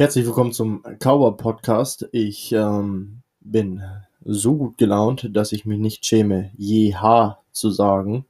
Herzlich 0.00 0.24
willkommen 0.24 0.54
zum 0.54 0.82
Cowboy 0.98 1.36
Podcast. 1.36 2.08
Ich 2.12 2.52
ähm, 2.52 3.20
bin 3.42 3.82
so 4.24 4.56
gut 4.56 4.78
gelaunt, 4.78 5.28
dass 5.34 5.52
ich 5.52 5.66
mich 5.66 5.78
nicht 5.78 6.06
schäme, 6.06 6.52
JH 6.56 7.38
zu 7.52 7.70
sagen. 7.70 8.24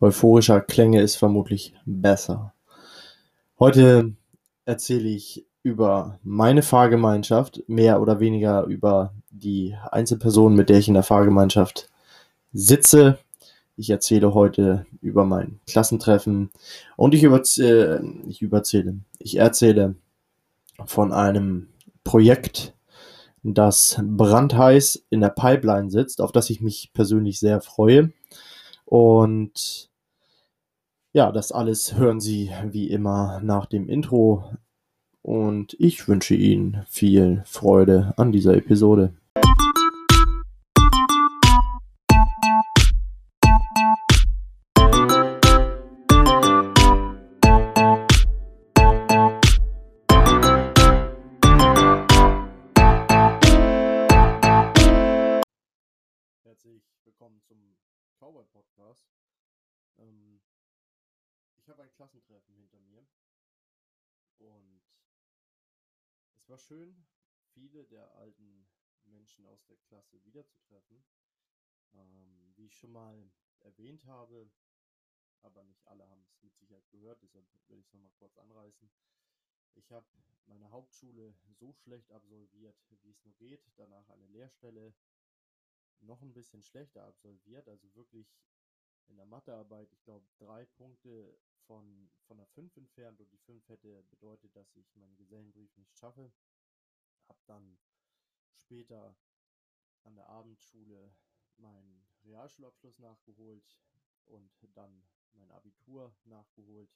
Euphorischer 0.00 0.60
Klänge 0.60 1.02
ist 1.02 1.16
vermutlich 1.16 1.74
besser. 1.84 2.52
Heute 3.58 4.12
erzähle 4.66 5.08
ich 5.08 5.44
über 5.64 6.20
meine 6.22 6.62
Fahrgemeinschaft, 6.62 7.64
mehr 7.66 8.00
oder 8.00 8.20
weniger 8.20 8.66
über 8.66 9.12
die 9.30 9.74
Einzelperson, 9.90 10.54
mit 10.54 10.68
der 10.68 10.78
ich 10.78 10.86
in 10.86 10.94
der 10.94 11.02
Fahrgemeinschaft 11.02 11.90
sitze. 12.52 13.18
Ich 13.76 13.90
erzähle 13.90 14.32
heute 14.32 14.86
über 15.02 15.24
mein 15.24 15.58
Klassentreffen 15.66 16.50
und 16.94 17.14
ich, 17.14 17.24
überzähle, 17.24 17.96
äh, 17.96 18.28
ich 18.28 18.42
überzähle, 18.42 19.00
ich 19.18 19.38
erzähle 19.38 19.96
von 20.84 21.12
einem 21.12 21.68
Projekt, 22.04 22.74
das 23.42 24.00
brandheiß 24.02 25.06
in 25.10 25.20
der 25.20 25.30
Pipeline 25.30 25.90
sitzt, 25.90 26.20
auf 26.20 26.32
das 26.32 26.50
ich 26.50 26.60
mich 26.60 26.90
persönlich 26.92 27.38
sehr 27.38 27.60
freue. 27.60 28.12
Und 28.84 29.90
ja, 31.12 31.32
das 31.32 31.52
alles 31.52 31.94
hören 31.96 32.20
Sie 32.20 32.50
wie 32.64 32.90
immer 32.90 33.40
nach 33.42 33.66
dem 33.66 33.88
Intro. 33.88 34.44
Und 35.22 35.74
ich 35.78 36.06
wünsche 36.08 36.34
Ihnen 36.34 36.84
viel 36.88 37.42
Freude 37.46 38.14
an 38.16 38.32
dieser 38.32 38.54
Episode. 38.56 39.14
Willkommen 57.04 57.40
zum 57.42 57.78
Cowboy 58.18 58.44
Podcast. 58.46 59.08
Ähm, 59.98 60.40
ich 61.58 61.68
habe 61.68 61.84
ein 61.84 61.92
Klassentreffen 61.92 62.56
hinter 62.56 62.80
mir 62.80 63.06
und 64.38 64.82
es 66.34 66.48
war 66.48 66.58
schön, 66.58 67.06
viele 67.54 67.84
der 67.84 68.12
alten 68.16 68.66
Menschen 69.04 69.46
aus 69.46 69.64
der 69.66 69.76
Klasse 69.76 70.24
wiederzutreffen. 70.24 71.04
Ähm, 71.94 72.52
wie 72.56 72.66
ich 72.66 72.76
schon 72.76 72.90
mal 72.90 73.30
erwähnt 73.60 74.04
habe, 74.06 74.50
aber 75.42 75.62
nicht 75.62 75.86
alle 75.86 76.08
haben 76.08 76.24
es 76.24 76.42
mit 76.42 76.56
Sicherheit 76.56 76.90
gehört, 76.90 77.22
deshalb 77.22 77.46
werde 77.68 77.80
ich 77.80 77.86
es 77.86 77.92
nochmal 77.92 78.12
kurz 78.18 78.36
anreißen. 78.38 78.90
Ich 79.76 79.92
habe 79.92 80.06
meine 80.46 80.68
Hauptschule 80.70 81.32
so 81.60 81.72
schlecht 81.72 82.10
absolviert, 82.10 82.76
wie 82.88 83.10
es 83.10 83.24
nur 83.24 83.34
geht, 83.34 83.62
danach 83.76 84.08
eine 84.08 84.26
Lehrstelle 84.26 84.92
noch 86.00 86.22
ein 86.22 86.32
bisschen 86.32 86.62
schlechter 86.62 87.04
absolviert, 87.04 87.68
also 87.68 87.94
wirklich 87.94 88.26
in 89.08 89.16
der 89.16 89.26
Mathearbeit, 89.26 89.92
ich 89.92 90.02
glaube, 90.02 90.26
drei 90.38 90.64
Punkte 90.64 91.38
von, 91.66 92.10
von 92.26 92.38
der 92.38 92.46
5 92.46 92.76
entfernt 92.76 93.20
und 93.20 93.30
die 93.32 93.38
5 93.38 93.68
hätte 93.68 94.02
bedeutet, 94.04 94.54
dass 94.54 94.74
ich 94.76 94.94
meinen 94.96 95.16
Gesellenbrief 95.16 95.76
nicht 95.76 95.96
schaffe. 95.96 96.32
Hab 97.28 97.44
dann 97.46 97.78
später 98.54 99.16
an 100.04 100.14
der 100.14 100.28
Abendschule 100.28 101.14
meinen 101.56 102.06
Realschulabschluss 102.24 102.98
nachgeholt 102.98 103.78
und 104.26 104.50
dann 104.74 105.02
mein 105.34 105.50
Abitur 105.50 106.14
nachgeholt, 106.24 106.90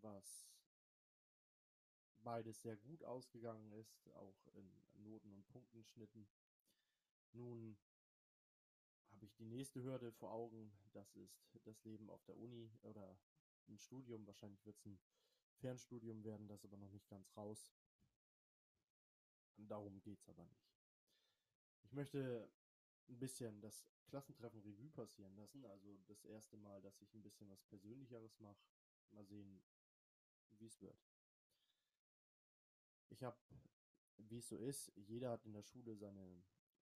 was 0.00 0.48
beides 2.18 2.60
sehr 2.62 2.76
gut 2.76 3.04
ausgegangen 3.04 3.72
ist, 3.72 4.08
auch 4.14 4.46
in 4.54 4.70
Noten 5.02 5.32
und 5.32 5.46
Punktenschnitten. 5.48 6.28
Nun 7.36 7.76
habe 9.10 9.26
ich 9.26 9.34
die 9.34 9.44
nächste 9.44 9.82
Hürde 9.82 10.10
vor 10.12 10.32
Augen. 10.32 10.72
Das 10.92 11.14
ist 11.16 11.58
das 11.64 11.84
Leben 11.84 12.08
auf 12.08 12.24
der 12.24 12.36
Uni 12.36 12.70
oder 12.82 13.18
ein 13.68 13.78
Studium. 13.78 14.26
Wahrscheinlich 14.26 14.64
wird 14.64 14.78
es 14.78 14.86
ein 14.86 14.98
Fernstudium 15.58 16.24
werden, 16.24 16.48
das 16.48 16.64
aber 16.64 16.78
noch 16.78 16.90
nicht 16.90 17.08
ganz 17.08 17.36
raus. 17.36 17.72
Darum 19.58 20.00
geht 20.00 20.20
es 20.20 20.28
aber 20.28 20.44
nicht. 20.44 20.66
Ich 21.82 21.92
möchte 21.92 22.50
ein 23.08 23.18
bisschen 23.18 23.60
das 23.60 23.86
Klassentreffen 24.06 24.60
Revue 24.60 24.90
passieren 24.90 25.34
lassen. 25.36 25.64
Also 25.66 25.98
das 26.06 26.24
erste 26.24 26.56
Mal, 26.56 26.80
dass 26.82 27.00
ich 27.00 27.14
ein 27.14 27.22
bisschen 27.22 27.48
was 27.50 27.62
Persönlicheres 27.64 28.38
mache. 28.40 28.64
Mal 29.12 29.24
sehen, 29.24 29.62
wie 30.58 30.66
es 30.66 30.80
wird. 30.80 30.98
Ich 33.08 33.22
habe, 33.22 33.38
wie 34.16 34.38
es 34.38 34.48
so 34.48 34.58
ist, 34.58 34.92
jeder 34.96 35.30
hat 35.30 35.44
in 35.44 35.52
der 35.52 35.62
Schule 35.62 35.96
seine 35.96 36.42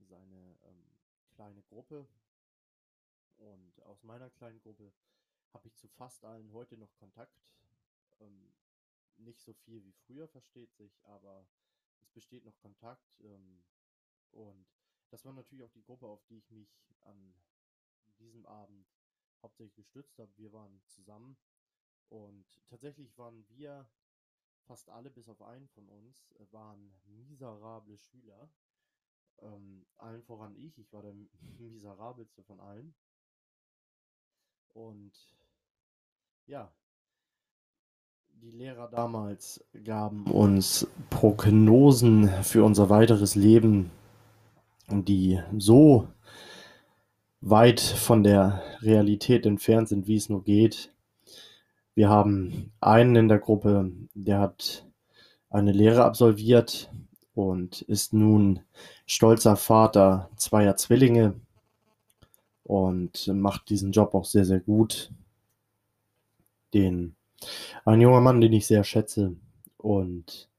seine 0.05 0.59
ähm, 0.65 0.85
kleine 1.31 1.63
Gruppe. 1.63 2.07
Und 3.37 3.83
aus 3.83 4.03
meiner 4.03 4.31
kleinen 4.31 4.61
Gruppe 4.61 4.93
habe 5.53 5.69
ich 5.69 5.77
zu 5.77 5.89
fast 5.89 6.25
allen 6.25 6.53
heute 6.53 6.77
noch 6.77 6.95
Kontakt. 6.97 7.41
Ähm, 8.21 8.53
nicht 9.17 9.41
so 9.41 9.53
viel 9.53 9.85
wie 9.85 9.93
früher, 9.93 10.29
versteht 10.29 10.75
sich, 10.75 11.05
aber 11.05 11.47
es 12.03 12.11
besteht 12.11 12.45
noch 12.45 12.59
Kontakt. 12.59 13.21
Ähm, 13.23 13.65
und 14.33 14.67
das 15.11 15.25
war 15.25 15.33
natürlich 15.33 15.65
auch 15.65 15.73
die 15.73 15.83
Gruppe, 15.83 16.07
auf 16.07 16.25
die 16.27 16.39
ich 16.39 16.51
mich 16.51 16.85
an 17.01 17.35
diesem 18.19 18.47
Abend 18.47 18.87
hauptsächlich 19.43 19.75
gestützt 19.75 20.19
habe. 20.19 20.31
Wir 20.37 20.53
waren 20.53 20.81
zusammen 20.87 21.37
und 22.09 22.45
tatsächlich 22.67 23.17
waren 23.17 23.49
wir 23.49 23.89
fast 24.65 24.89
alle, 24.91 25.11
bis 25.11 25.29
auf 25.29 25.43
einen 25.43 25.69
von 25.69 25.89
uns, 25.89 26.33
äh, 26.33 26.53
waren 26.53 26.93
miserable 27.07 27.97
Schüler. 27.99 28.49
Ähm, 29.43 29.87
allen 29.99 30.23
voran 30.23 30.55
ich. 30.57 30.79
Ich 30.79 30.93
war 30.93 31.03
der 31.03 31.15
miserabelste 31.59 32.43
von 32.43 32.61
allen. 32.61 32.95
Und 34.73 35.13
ja, 36.47 36.73
die 38.43 38.51
Lehrer 38.51 38.89
damals 38.89 39.63
gaben 39.85 40.27
uns 40.27 40.87
Prognosen 41.11 42.29
für 42.43 42.65
unser 42.65 42.89
weiteres 42.89 43.35
Leben, 43.35 43.91
die 44.89 45.41
so 45.59 46.09
weit 47.41 47.81
von 47.81 48.23
der 48.23 48.63
Realität 48.81 49.45
entfernt 49.45 49.89
sind, 49.89 50.07
wie 50.07 50.17
es 50.17 50.29
nur 50.29 50.43
geht. 50.43 50.95
Wir 51.95 52.09
haben 52.09 52.73
einen 52.81 53.17
in 53.17 53.29
der 53.29 53.39
Gruppe, 53.39 53.93
der 54.15 54.41
hat 54.41 54.87
eine 55.51 55.73
Lehre 55.73 56.05
absolviert 56.05 56.91
und 57.41 57.81
ist 57.83 58.13
nun 58.13 58.61
stolzer 59.07 59.57
Vater 59.57 60.29
zweier 60.37 60.77
Zwillinge 60.77 61.41
und 62.65 63.29
macht 63.29 63.71
diesen 63.71 63.93
Job 63.93 64.15
auch 64.15 64.27
sehr, 64.27 64.45
sehr 64.45 64.61
gut. 64.61 65.11
Den, 66.75 67.17
ein 67.87 68.01
junger 68.01 68.21
Mann, 68.21 68.41
den 68.43 68.53
ich 68.53 68.67
sehr 68.67 68.85
schätze 68.85 69.37
und 69.79 70.51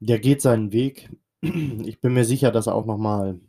der 0.00 0.18
geht 0.18 0.42
seinen 0.42 0.72
Weg. 0.72 1.10
Ich 1.40 2.00
bin 2.00 2.12
mir 2.12 2.26
sicher, 2.26 2.52
dass 2.52 2.66
er 2.66 2.74
auch 2.74 2.84
nochmal, 2.84 3.40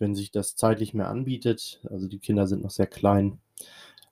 wenn 0.00 0.16
sich 0.16 0.32
das 0.32 0.56
zeitlich 0.56 0.94
mehr 0.94 1.08
anbietet, 1.08 1.80
also 1.88 2.08
die 2.08 2.18
Kinder 2.18 2.48
sind 2.48 2.62
noch 2.62 2.70
sehr 2.70 2.88
klein, 2.88 3.38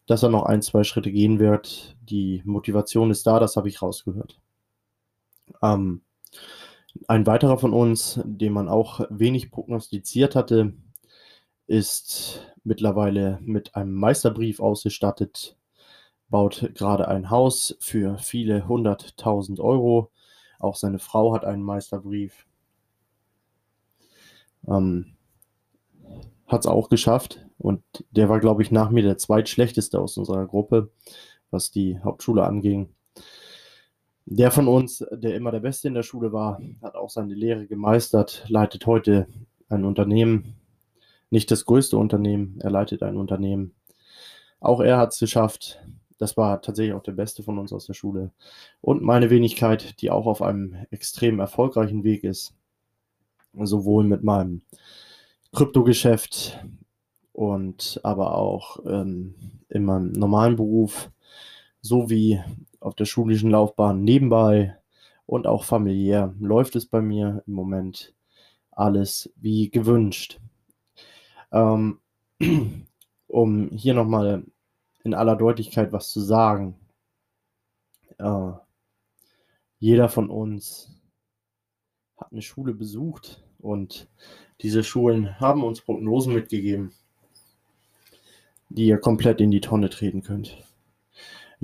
dass 0.07 0.23
er 0.23 0.29
noch 0.29 0.45
ein, 0.45 0.63
zwei 0.63 0.85
Schritte 0.85 1.11
gehen 1.11 1.41
wird. 1.41 1.97
Die 2.03 2.43
Motivation 2.45 3.11
ist 3.11 3.27
da, 3.27 3.41
das 3.41 3.57
habe 3.57 3.69
ich 3.69 3.83
rausgehört. 3.83 4.39
Ähm, 5.61 6.03
ein 7.09 7.27
weiterer 7.27 7.59
von 7.59 7.73
uns, 7.73 8.21
den 8.25 8.53
man 8.53 8.69
auch 8.69 9.01
wenig 9.11 9.51
prognostiziert 9.51 10.35
hatte, 10.37 10.75
ist 11.67 12.55
mittlerweile 12.63 13.39
mit 13.43 13.75
einem 13.75 13.95
Meisterbrief 13.95 14.61
ausgestattet, 14.61 15.57
baut 16.29 16.71
gerade 16.75 17.09
ein 17.09 17.31
Haus 17.31 17.77
für 17.81 18.19
viele 18.19 18.69
hunderttausend 18.69 19.61
Euro. 19.61 20.11
Auch 20.59 20.77
seine 20.77 20.99
Frau 20.99 21.35
hat 21.35 21.45
einen 21.45 21.63
Meisterbrief. 21.63 22.47
Ähm, 24.67 25.15
hat 26.47 26.61
es 26.61 26.67
auch 26.67 26.89
geschafft 26.89 27.45
und 27.59 27.83
der 28.11 28.29
war, 28.29 28.41
glaube 28.41 28.63
ich, 28.63 28.71
nach 28.71 28.91
mir 28.91 29.03
der 29.03 29.19
zweitschlechteste 29.19 29.99
aus 29.99 30.17
unserer 30.17 30.47
Gruppe, 30.47 30.91
was 31.51 31.71
die 31.71 31.99
Hauptschule 32.01 32.45
anging. 32.45 32.95
Der 34.27 34.51
von 34.51 34.69
uns, 34.69 35.05
der 35.11 35.35
immer 35.35 35.51
der 35.51 35.61
Beste 35.61 35.89
in 35.89 35.95
der 35.95 36.03
Schule 36.03 36.33
war, 36.33 36.61
hat 36.83 36.95
auch 36.95 37.11
seine 37.11 37.35
Lehre 37.35 37.67
gemeistert, 37.67 38.45
leitet 38.49 38.87
heute 38.87 39.27
ein 39.69 39.85
Unternehmen, 39.85 40.55
nicht 41.31 41.51
das 41.51 41.67
größte 41.67 41.99
Unternehmen, 41.99 42.59
er 42.61 42.71
leitet 42.71 43.03
ein 43.03 43.17
Unternehmen. 43.17 43.75
Auch 44.61 44.81
er 44.81 44.99
hat 44.99 45.13
es 45.13 45.19
geschafft. 45.19 45.81
Das 46.17 46.37
war 46.37 46.63
tatsächlich 46.63 46.95
auch 46.95 47.03
der 47.03 47.13
Beste 47.13 47.43
von 47.43 47.59
uns 47.59 47.73
aus 47.73 47.87
der 47.87 47.93
Schule. 47.93 48.31
Und 48.81 49.03
meine 49.03 49.29
Wenigkeit, 49.29 50.01
die 50.01 50.11
auch 50.11 50.27
auf 50.27 50.41
einem 50.41 50.87
extrem 50.91 51.41
erfolgreichen 51.41 52.03
Weg 52.03 52.25
ist, 52.25 52.55
sowohl 53.53 54.05
mit 54.05 54.23
meinem 54.23 54.63
Kryptogeschäft 55.53 56.65
und 57.33 58.01
aber 58.05 58.37
auch 58.37 58.79
ähm, 58.87 59.35
in 59.69 59.85
meinem 59.85 60.13
normalen 60.13 60.57
Beruf 60.57 61.11
sowie 61.81 62.41
auf 62.85 62.95
der 62.95 63.07
schulischen 63.07 63.51
Laufbahn 63.51 64.05
nebenbei 64.05 64.77
und 65.25 65.47
auch 65.47 65.65
familiär 65.65 66.35
läuft 66.39 66.77
es 66.77 66.85
bei 66.85 67.01
mir 67.01 67.43
im 67.47 67.55
Moment 67.55 68.15
alles 68.71 69.33
wie 69.37 69.71
gewünscht. 69.71 70.39
Ähm, 71.51 71.99
um 73.27 73.71
hier 73.71 73.95
nochmal 73.95 74.45
in 75.03 75.15
aller 75.15 75.35
Deutlichkeit 75.35 75.93
was 75.93 76.11
zu 76.11 76.21
sagen. 76.21 76.75
Äh, 78.19 78.53
jeder 79.79 80.11
von 80.11 80.29
uns 80.29 80.95
hat 82.19 82.33
eine 82.33 82.43
Schule 82.43 82.75
besucht 82.75 83.43
und 83.61 84.09
diese 84.61 84.85
Schulen 84.85 85.41
haben 85.41 85.65
uns 85.65 85.81
Prognosen 85.81 86.35
mitgegeben, 86.35 86.93
die 88.69 88.89
ihr 88.89 88.99
komplett 88.99 89.41
in 89.41 89.51
die 89.51 89.63
Tonne 89.63 89.89
treten 89.89 90.23
könnt. 90.23 90.59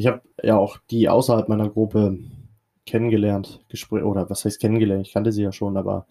Ich 0.00 0.06
habe 0.06 0.22
ja 0.42 0.56
auch 0.56 0.78
die 0.90 1.10
außerhalb 1.10 1.50
meiner 1.50 1.68
Gruppe 1.68 2.18
kennengelernt, 2.86 3.62
oder 3.90 4.30
was 4.30 4.46
heißt 4.46 4.58
kennengelernt, 4.58 5.06
ich 5.06 5.12
kannte 5.12 5.30
sie 5.30 5.42
ja 5.42 5.52
schon, 5.52 5.76
aber 5.76 6.06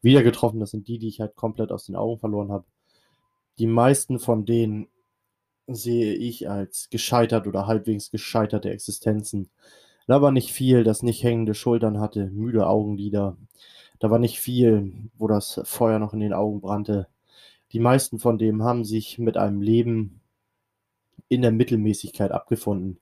wieder 0.00 0.22
getroffen, 0.22 0.60
das 0.60 0.70
sind 0.70 0.88
die, 0.88 0.98
die 0.98 1.08
ich 1.08 1.20
halt 1.20 1.36
komplett 1.36 1.70
aus 1.70 1.84
den 1.84 1.94
Augen 1.94 2.18
verloren 2.18 2.50
habe. 2.50 2.64
Die 3.58 3.66
meisten 3.66 4.18
von 4.18 4.46
denen 4.46 4.88
sehe 5.66 6.14
ich 6.14 6.48
als 6.48 6.88
gescheitert 6.88 7.46
oder 7.46 7.66
halbwegs 7.66 8.10
gescheiterte 8.10 8.70
Existenzen. 8.70 9.50
Da 10.06 10.22
war 10.22 10.32
nicht 10.32 10.50
viel, 10.50 10.82
das 10.82 11.02
nicht 11.02 11.22
hängende 11.22 11.52
Schultern 11.52 12.00
hatte, 12.00 12.30
müde 12.30 12.66
Augenlider. 12.66 13.36
Da 13.98 14.10
war 14.10 14.18
nicht 14.18 14.40
viel, 14.40 15.10
wo 15.18 15.28
das 15.28 15.60
Feuer 15.64 15.98
noch 15.98 16.14
in 16.14 16.20
den 16.20 16.32
Augen 16.32 16.62
brannte. 16.62 17.08
Die 17.72 17.78
meisten 17.78 18.18
von 18.18 18.38
dem 18.38 18.62
haben 18.62 18.86
sich 18.86 19.18
mit 19.18 19.36
einem 19.36 19.60
Leben 19.60 20.22
in 21.28 21.42
der 21.42 21.52
Mittelmäßigkeit 21.52 22.32
abgefunden, 22.32 23.00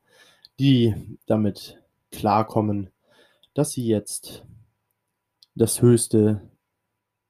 die 0.59 0.95
damit 1.27 1.83
klarkommen, 2.11 2.91
dass 3.55 3.73
sie 3.73 3.87
jetzt 3.87 4.45
das 5.55 5.83
Höchste 5.83 6.41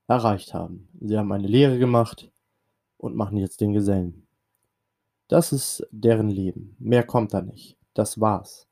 erreicht 0.06 0.54
haben. 0.54 0.88
Sie 1.00 1.16
haben 1.16 1.32
eine 1.32 1.48
Lehre 1.48 1.78
gemacht 1.78 2.30
und 2.98 3.16
machen 3.16 3.36
jetzt 3.36 3.60
den 3.60 3.72
Gesellen. 3.72 4.26
Das 5.28 5.52
ist 5.52 5.86
deren 5.90 6.28
Leben. 6.28 6.76
Mehr 6.78 7.04
kommt 7.04 7.32
da 7.32 7.40
nicht. 7.40 7.76
Das 7.94 8.20
war's. 8.20 8.66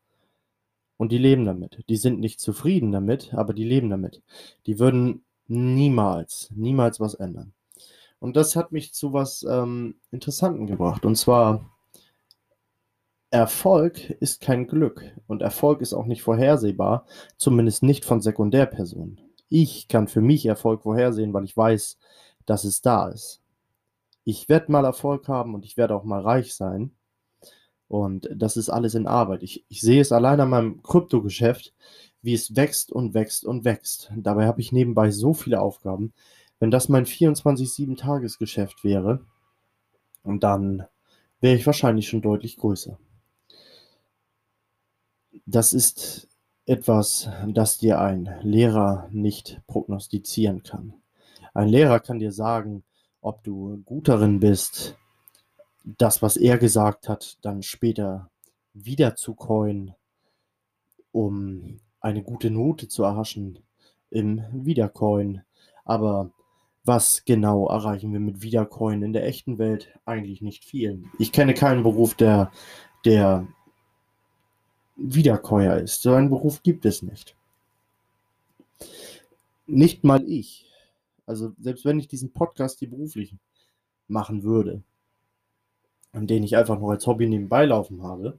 Und 0.96 1.12
die 1.12 1.18
leben 1.18 1.46
damit. 1.46 1.82
Die 1.88 1.96
sind 1.96 2.20
nicht 2.20 2.40
zufrieden 2.40 2.92
damit, 2.92 3.32
aber 3.32 3.54
die 3.54 3.64
leben 3.64 3.88
damit. 3.88 4.22
Die 4.66 4.78
würden 4.78 5.24
niemals, 5.46 6.50
niemals 6.54 7.00
was 7.00 7.14
ändern. 7.14 7.54
Und 8.18 8.36
das 8.36 8.54
hat 8.54 8.70
mich 8.70 8.92
zu 8.92 9.14
was 9.14 9.42
ähm, 9.44 9.94
Interessanten 10.10 10.66
gebracht. 10.66 11.06
Und 11.06 11.16
zwar, 11.16 11.64
Erfolg 13.30 14.10
ist 14.10 14.40
kein 14.40 14.66
Glück. 14.66 15.02
Und 15.26 15.42
Erfolg 15.42 15.80
ist 15.80 15.94
auch 15.94 16.06
nicht 16.06 16.22
vorhersehbar, 16.22 17.06
zumindest 17.36 17.82
nicht 17.82 18.04
von 18.04 18.20
Sekundärpersonen. 18.20 19.20
Ich 19.48 19.88
kann 19.88 20.08
für 20.08 20.20
mich 20.20 20.46
Erfolg 20.46 20.82
vorhersehen, 20.82 21.32
weil 21.32 21.44
ich 21.44 21.56
weiß, 21.56 21.98
dass 22.46 22.64
es 22.64 22.82
da 22.82 23.08
ist. 23.08 23.40
Ich 24.24 24.48
werde 24.48 24.72
mal 24.72 24.84
Erfolg 24.84 25.28
haben 25.28 25.54
und 25.54 25.64
ich 25.64 25.76
werde 25.76 25.94
auch 25.94 26.04
mal 26.04 26.20
reich 26.20 26.54
sein. 26.54 26.92
Und 27.88 28.28
das 28.34 28.56
ist 28.56 28.68
alles 28.68 28.94
in 28.94 29.06
Arbeit. 29.06 29.42
Ich, 29.42 29.64
ich 29.68 29.80
sehe 29.80 30.00
es 30.00 30.12
allein 30.12 30.40
an 30.40 30.50
meinem 30.50 30.82
Kryptogeschäft, 30.82 31.74
wie 32.22 32.34
es 32.34 32.54
wächst 32.54 32.92
und 32.92 33.14
wächst 33.14 33.44
und 33.44 33.64
wächst. 33.64 34.12
Dabei 34.16 34.46
habe 34.46 34.60
ich 34.60 34.72
nebenbei 34.72 35.10
so 35.10 35.34
viele 35.34 35.60
Aufgaben. 35.60 36.12
Wenn 36.60 36.70
das 36.70 36.88
mein 36.88 37.06
24-7-Tagesgeschäft 37.06 38.84
wäre, 38.84 39.20
dann 40.24 40.86
wäre 41.40 41.56
ich 41.56 41.66
wahrscheinlich 41.66 42.08
schon 42.08 42.22
deutlich 42.22 42.56
größer. 42.56 42.98
Das 45.46 45.72
ist 45.72 46.28
etwas, 46.66 47.28
das 47.48 47.78
dir 47.78 48.00
ein 48.00 48.38
Lehrer 48.42 49.08
nicht 49.10 49.60
prognostizieren 49.66 50.62
kann. 50.62 50.94
Ein 51.54 51.68
Lehrer 51.68 52.00
kann 52.00 52.18
dir 52.18 52.32
sagen, 52.32 52.84
ob 53.20 53.42
du 53.42 53.82
gut 53.84 54.08
darin 54.08 54.40
bist, 54.40 54.96
das, 55.84 56.22
was 56.22 56.36
er 56.36 56.58
gesagt 56.58 57.08
hat, 57.08 57.38
dann 57.42 57.62
später 57.62 58.30
wieder 58.72 59.14
um 61.12 61.80
eine 62.00 62.22
gute 62.22 62.50
Note 62.50 62.88
zu 62.88 63.02
erhaschen 63.02 63.58
im 64.10 64.44
Wiedercoin. 64.52 65.42
Aber 65.84 66.30
was 66.84 67.24
genau 67.24 67.68
erreichen 67.68 68.12
wir 68.12 68.20
mit 68.20 68.42
Wiedercoin 68.42 69.02
in 69.02 69.12
der 69.12 69.26
echten 69.26 69.58
Welt? 69.58 69.98
Eigentlich 70.04 70.40
nicht 70.40 70.64
viel. 70.64 71.04
Ich 71.18 71.32
kenne 71.32 71.54
keinen 71.54 71.82
Beruf, 71.82 72.14
der, 72.14 72.52
der 73.04 73.46
Wiederkäuer 75.00 75.78
ist. 75.78 76.02
So 76.02 76.12
einen 76.12 76.30
Beruf 76.30 76.62
gibt 76.62 76.84
es 76.84 77.02
nicht. 77.02 77.34
Nicht 79.66 80.04
mal 80.04 80.22
ich. 80.28 80.66
Also 81.26 81.52
selbst 81.58 81.84
wenn 81.84 81.98
ich 81.98 82.08
diesen 82.08 82.32
Podcast 82.32 82.80
hier 82.80 82.90
beruflich 82.90 83.34
machen 84.08 84.42
würde, 84.42 84.82
den 86.12 86.42
ich 86.42 86.56
einfach 86.56 86.78
nur 86.78 86.92
als 86.92 87.06
Hobby 87.06 87.28
nebenbei 87.28 87.64
laufen 87.64 88.02
habe. 88.02 88.38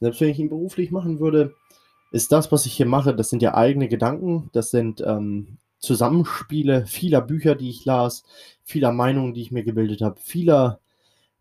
Selbst 0.00 0.20
wenn 0.20 0.30
ich 0.30 0.38
ihn 0.38 0.48
beruflich 0.48 0.90
machen 0.90 1.20
würde, 1.20 1.54
ist 2.10 2.32
das, 2.32 2.50
was 2.50 2.66
ich 2.66 2.74
hier 2.74 2.86
mache, 2.86 3.14
das 3.14 3.30
sind 3.30 3.42
ja 3.42 3.54
eigene 3.54 3.88
Gedanken, 3.88 4.50
das 4.52 4.70
sind 4.70 5.02
ähm, 5.06 5.58
Zusammenspiele 5.78 6.86
vieler 6.86 7.20
Bücher, 7.20 7.54
die 7.54 7.70
ich 7.70 7.84
las, 7.84 8.24
vieler 8.64 8.92
Meinungen, 8.92 9.34
die 9.34 9.42
ich 9.42 9.50
mir 9.50 9.64
gebildet 9.64 10.00
habe, 10.00 10.20
vieler 10.20 10.80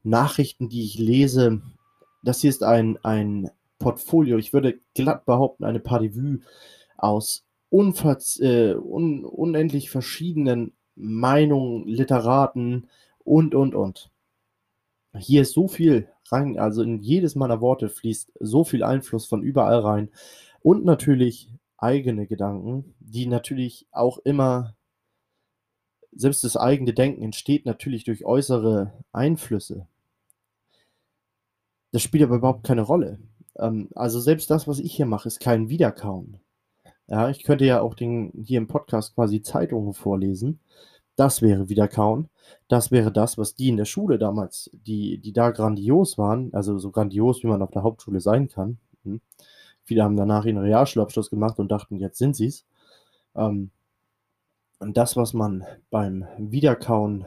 Nachrichten, 0.03 0.69
die 0.69 0.83
ich 0.83 0.97
lese. 0.97 1.61
Das 2.23 2.41
hier 2.41 2.49
ist 2.49 2.63
ein, 2.63 2.97
ein 3.03 3.49
Portfolio, 3.81 4.37
ich 4.37 4.53
würde 4.53 4.79
glatt 4.93 5.25
behaupten, 5.25 5.65
eine 5.65 5.79
Partivue 5.79 6.39
aus 6.97 7.45
äh, 7.71 8.73
un 8.75 9.25
unendlich 9.25 9.89
verschiedenen 9.89 10.73
Meinungen, 10.95 11.87
Literaten 11.87 12.87
und, 13.19 13.55
und, 13.55 13.75
und. 13.75 14.11
Hier 15.17 15.41
ist 15.41 15.53
so 15.53 15.67
viel 15.67 16.07
rein, 16.29 16.57
also 16.57 16.83
in 16.83 16.99
jedes 16.99 17.35
meiner 17.35 17.59
Worte 17.59 17.89
fließt 17.89 18.31
so 18.39 18.63
viel 18.63 18.83
Einfluss 18.83 19.25
von 19.25 19.41
überall 19.41 19.79
rein. 19.79 20.09
Und 20.61 20.85
natürlich 20.85 21.49
eigene 21.77 22.27
Gedanken, 22.27 22.93
die 22.99 23.25
natürlich 23.25 23.87
auch 23.91 24.19
immer, 24.19 24.75
selbst 26.13 26.43
das 26.43 26.55
eigene 26.55 26.93
Denken 26.93 27.23
entsteht 27.23 27.65
natürlich 27.65 28.03
durch 28.03 28.25
äußere 28.25 28.93
Einflüsse. 29.11 29.87
Das 31.91 32.01
spielt 32.01 32.23
aber 32.23 32.35
überhaupt 32.37 32.65
keine 32.65 32.81
Rolle. 32.81 33.19
Ähm, 33.57 33.89
also 33.95 34.19
selbst 34.19 34.49
das, 34.49 34.67
was 34.67 34.79
ich 34.79 34.93
hier 34.95 35.05
mache, 35.05 35.27
ist 35.27 35.39
kein 35.39 35.69
Wiederkauen. 35.69 36.39
Ja, 37.07 37.29
ich 37.29 37.43
könnte 37.43 37.65
ja 37.65 37.81
auch 37.81 37.93
den, 37.95 38.31
hier 38.45 38.57
im 38.57 38.67
Podcast 38.67 39.15
quasi 39.15 39.41
Zeitungen 39.41 39.93
vorlesen. 39.93 40.59
Das 41.15 41.41
wäre 41.41 41.69
Wiederkauen. 41.69 42.29
Das 42.67 42.91
wäre 42.91 43.11
das, 43.11 43.37
was 43.37 43.53
die 43.55 43.69
in 43.69 43.77
der 43.77 43.85
Schule 43.85 44.17
damals, 44.17 44.69
die, 44.73 45.17
die 45.17 45.33
da 45.33 45.51
grandios 45.51 46.17
waren, 46.17 46.53
also 46.53 46.79
so 46.79 46.91
grandios, 46.91 47.43
wie 47.43 47.47
man 47.47 47.61
auf 47.61 47.71
der 47.71 47.83
Hauptschule 47.83 48.21
sein 48.21 48.47
kann. 48.47 48.77
Hm. 49.03 49.21
Viele 49.83 50.03
haben 50.03 50.15
danach 50.15 50.45
ihren 50.45 50.57
Realschulabschluss 50.57 51.29
gemacht 51.29 51.59
und 51.59 51.69
dachten, 51.69 51.97
jetzt 51.97 52.17
sind 52.17 52.35
sie 52.35 52.47
es. 52.47 52.65
Ähm, 53.35 53.71
und 54.79 54.97
das, 54.97 55.15
was 55.15 55.33
man 55.33 55.65
beim 55.89 56.25
Wiederkauen, 56.37 57.25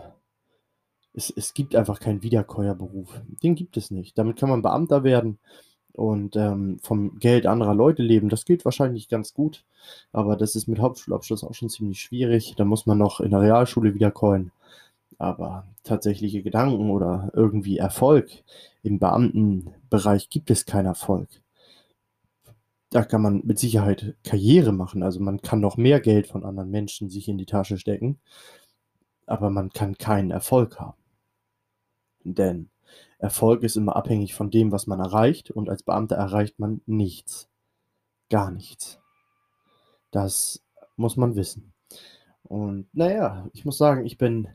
es, 1.12 1.30
es 1.36 1.54
gibt 1.54 1.76
einfach 1.76 2.00
keinen 2.00 2.22
Wiederkäuerberuf. 2.22 3.20
Den 3.42 3.54
gibt 3.54 3.76
es 3.76 3.90
nicht. 3.90 4.18
Damit 4.18 4.38
kann 4.38 4.48
man 4.48 4.62
Beamter 4.62 5.04
werden 5.04 5.38
und 5.94 6.36
ähm, 6.36 6.78
vom 6.82 7.18
Geld 7.18 7.46
anderer 7.46 7.74
Leute 7.74 8.02
leben. 8.02 8.28
Das 8.28 8.44
geht 8.44 8.64
wahrscheinlich 8.64 9.08
ganz 9.08 9.32
gut, 9.32 9.64
aber 10.12 10.36
das 10.36 10.56
ist 10.56 10.66
mit 10.66 10.80
Hauptschulabschluss 10.80 11.44
auch 11.44 11.54
schon 11.54 11.68
ziemlich 11.70 12.00
schwierig. 12.00 12.54
Da 12.56 12.64
muss 12.64 12.86
man 12.86 12.98
noch 12.98 13.20
in 13.20 13.30
der 13.30 13.40
Realschule 13.40 13.94
wiedercoin. 13.94 14.50
Aber 15.18 15.66
tatsächliche 15.84 16.42
Gedanken 16.42 16.90
oder 16.90 17.30
irgendwie 17.34 17.78
Erfolg 17.78 18.30
im 18.82 18.98
Beamtenbereich 18.98 20.28
gibt 20.28 20.50
es 20.50 20.66
keinen 20.66 20.86
Erfolg. 20.86 21.28
Da 22.90 23.04
kann 23.04 23.22
man 23.22 23.42
mit 23.44 23.58
Sicherheit 23.58 24.16
Karriere 24.24 24.72
machen. 24.72 25.02
Also 25.02 25.20
man 25.20 25.40
kann 25.42 25.60
noch 25.60 25.76
mehr 25.76 26.00
Geld 26.00 26.26
von 26.26 26.44
anderen 26.44 26.70
Menschen 26.70 27.10
sich 27.10 27.28
in 27.28 27.38
die 27.38 27.46
Tasche 27.46 27.78
stecken, 27.78 28.18
aber 29.26 29.50
man 29.50 29.70
kann 29.70 29.96
keinen 29.98 30.30
Erfolg 30.32 30.80
haben. 30.80 30.98
Denn 32.24 32.70
Erfolg 33.24 33.62
ist 33.62 33.76
immer 33.76 33.96
abhängig 33.96 34.34
von 34.34 34.50
dem, 34.50 34.70
was 34.70 34.86
man 34.86 35.00
erreicht 35.00 35.50
und 35.50 35.70
als 35.70 35.82
Beamter 35.82 36.14
erreicht 36.14 36.58
man 36.58 36.82
nichts. 36.84 37.48
Gar 38.28 38.50
nichts. 38.50 39.00
Das 40.10 40.62
muss 40.96 41.16
man 41.16 41.34
wissen. 41.34 41.72
Und 42.42 42.86
naja, 42.92 43.48
ich 43.54 43.64
muss 43.64 43.78
sagen, 43.78 44.04
ich 44.04 44.18
bin 44.18 44.48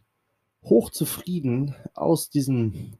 hochzufrieden 0.63 1.73
aus 1.95 2.29
diesem, 2.29 2.93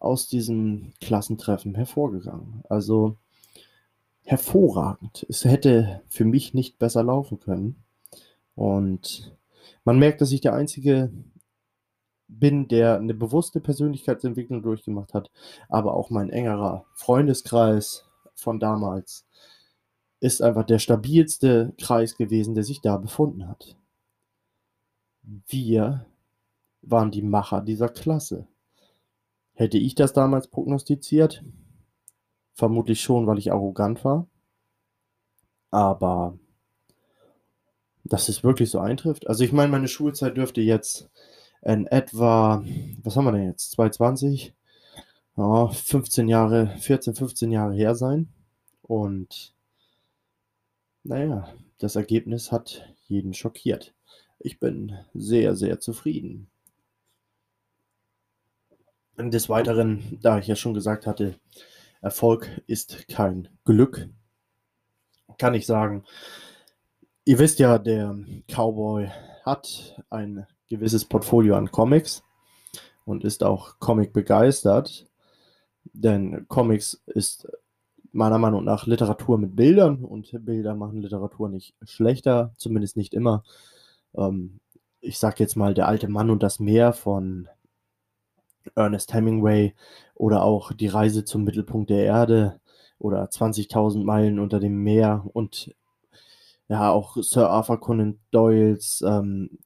aus 0.00 0.26
diesem 0.26 0.92
Klassentreffen 1.00 1.76
hervorgegangen. 1.76 2.64
Also 2.68 3.16
hervorragend. 4.24 5.24
Es 5.28 5.44
hätte 5.44 6.02
für 6.08 6.24
mich 6.24 6.52
nicht 6.52 6.80
besser 6.80 7.04
laufen 7.04 7.38
können. 7.38 7.76
Und 8.56 9.36
man 9.84 10.00
merkt, 10.00 10.20
dass 10.20 10.32
ich 10.32 10.40
der 10.40 10.54
Einzige 10.54 11.12
bin, 12.28 12.68
der 12.68 12.96
eine 12.96 13.14
bewusste 13.14 13.60
Persönlichkeitsentwicklung 13.60 14.62
durchgemacht 14.62 15.14
hat, 15.14 15.30
aber 15.68 15.94
auch 15.94 16.10
mein 16.10 16.30
engerer 16.30 16.84
Freundeskreis 16.94 18.04
von 18.34 18.60
damals 18.60 19.26
ist 20.20 20.42
einfach 20.42 20.64
der 20.64 20.78
stabilste 20.78 21.74
Kreis 21.80 22.16
gewesen, 22.16 22.54
der 22.54 22.64
sich 22.64 22.80
da 22.80 22.96
befunden 22.96 23.48
hat. 23.48 23.76
Wir 25.22 26.06
waren 26.82 27.10
die 27.10 27.22
Macher 27.22 27.60
dieser 27.60 27.88
Klasse. 27.88 28.46
Hätte 29.54 29.78
ich 29.78 29.94
das 29.94 30.12
damals 30.12 30.48
prognostiziert? 30.48 31.44
Vermutlich 32.54 33.00
schon, 33.00 33.26
weil 33.26 33.38
ich 33.38 33.52
arrogant 33.52 34.04
war. 34.04 34.26
Aber 35.70 36.38
dass 38.04 38.28
es 38.28 38.42
wirklich 38.42 38.70
so 38.70 38.78
eintrifft. 38.78 39.28
Also 39.28 39.44
ich 39.44 39.52
meine, 39.52 39.70
meine 39.70 39.88
Schulzeit 39.88 40.36
dürfte 40.36 40.60
jetzt 40.60 41.10
in 41.62 41.86
etwa, 41.86 42.64
was 43.02 43.16
haben 43.16 43.24
wir 43.24 43.32
denn 43.32 43.46
jetzt, 43.46 43.72
2020? 43.72 44.54
Ja, 45.36 45.68
15 45.68 46.28
Jahre, 46.28 46.76
14, 46.78 47.14
15 47.14 47.52
Jahre 47.52 47.74
her 47.74 47.94
sein. 47.94 48.28
Und 48.82 49.54
naja, 51.04 51.48
das 51.78 51.96
Ergebnis 51.96 52.50
hat 52.52 52.94
jeden 53.06 53.34
schockiert. 53.34 53.94
Ich 54.38 54.58
bin 54.58 54.98
sehr, 55.14 55.56
sehr 55.56 55.80
zufrieden. 55.80 56.48
Des 59.16 59.48
Weiteren, 59.48 60.18
da 60.22 60.38
ich 60.38 60.46
ja 60.46 60.54
schon 60.54 60.74
gesagt 60.74 61.06
hatte, 61.06 61.34
Erfolg 62.00 62.62
ist 62.66 63.08
kein 63.08 63.48
Glück, 63.64 64.08
kann 65.38 65.54
ich 65.54 65.66
sagen, 65.66 66.04
ihr 67.24 67.38
wisst 67.38 67.58
ja, 67.58 67.78
der 67.78 68.16
Cowboy 68.46 69.10
hat 69.44 70.02
ein 70.10 70.46
gewisses 70.68 71.04
Portfolio 71.04 71.56
an 71.56 71.70
Comics 71.70 72.22
und 73.04 73.24
ist 73.24 73.42
auch 73.42 73.78
Comic 73.78 74.12
begeistert, 74.12 75.06
denn 75.92 76.46
Comics 76.48 77.02
ist 77.06 77.48
meiner 78.12 78.38
Meinung 78.38 78.64
nach 78.64 78.86
Literatur 78.86 79.38
mit 79.38 79.56
Bildern 79.56 80.04
und 80.04 80.30
Bilder 80.44 80.74
machen 80.74 81.02
Literatur 81.02 81.48
nicht 81.48 81.74
schlechter, 81.84 82.52
zumindest 82.56 82.96
nicht 82.96 83.14
immer. 83.14 83.44
Ähm, 84.14 84.60
ich 85.00 85.18
sag 85.18 85.40
jetzt 85.40 85.56
mal 85.56 85.74
Der 85.74 85.88
alte 85.88 86.08
Mann 86.08 86.30
und 86.30 86.42
das 86.42 86.58
Meer 86.58 86.92
von 86.92 87.48
Ernest 88.74 89.14
Hemingway 89.14 89.74
oder 90.14 90.42
auch 90.42 90.72
Die 90.72 90.88
Reise 90.88 91.24
zum 91.24 91.44
Mittelpunkt 91.44 91.90
der 91.90 92.04
Erde 92.04 92.60
oder 92.98 93.24
20.000 93.24 94.04
Meilen 94.04 94.38
unter 94.38 94.60
dem 94.60 94.82
Meer 94.82 95.24
und 95.32 95.74
ja, 96.68 96.90
auch 96.90 97.16
Sir 97.16 97.48
Arthur 97.48 97.80
Conan 97.80 98.18
Doyles 98.30 99.02
ähm, 99.06 99.58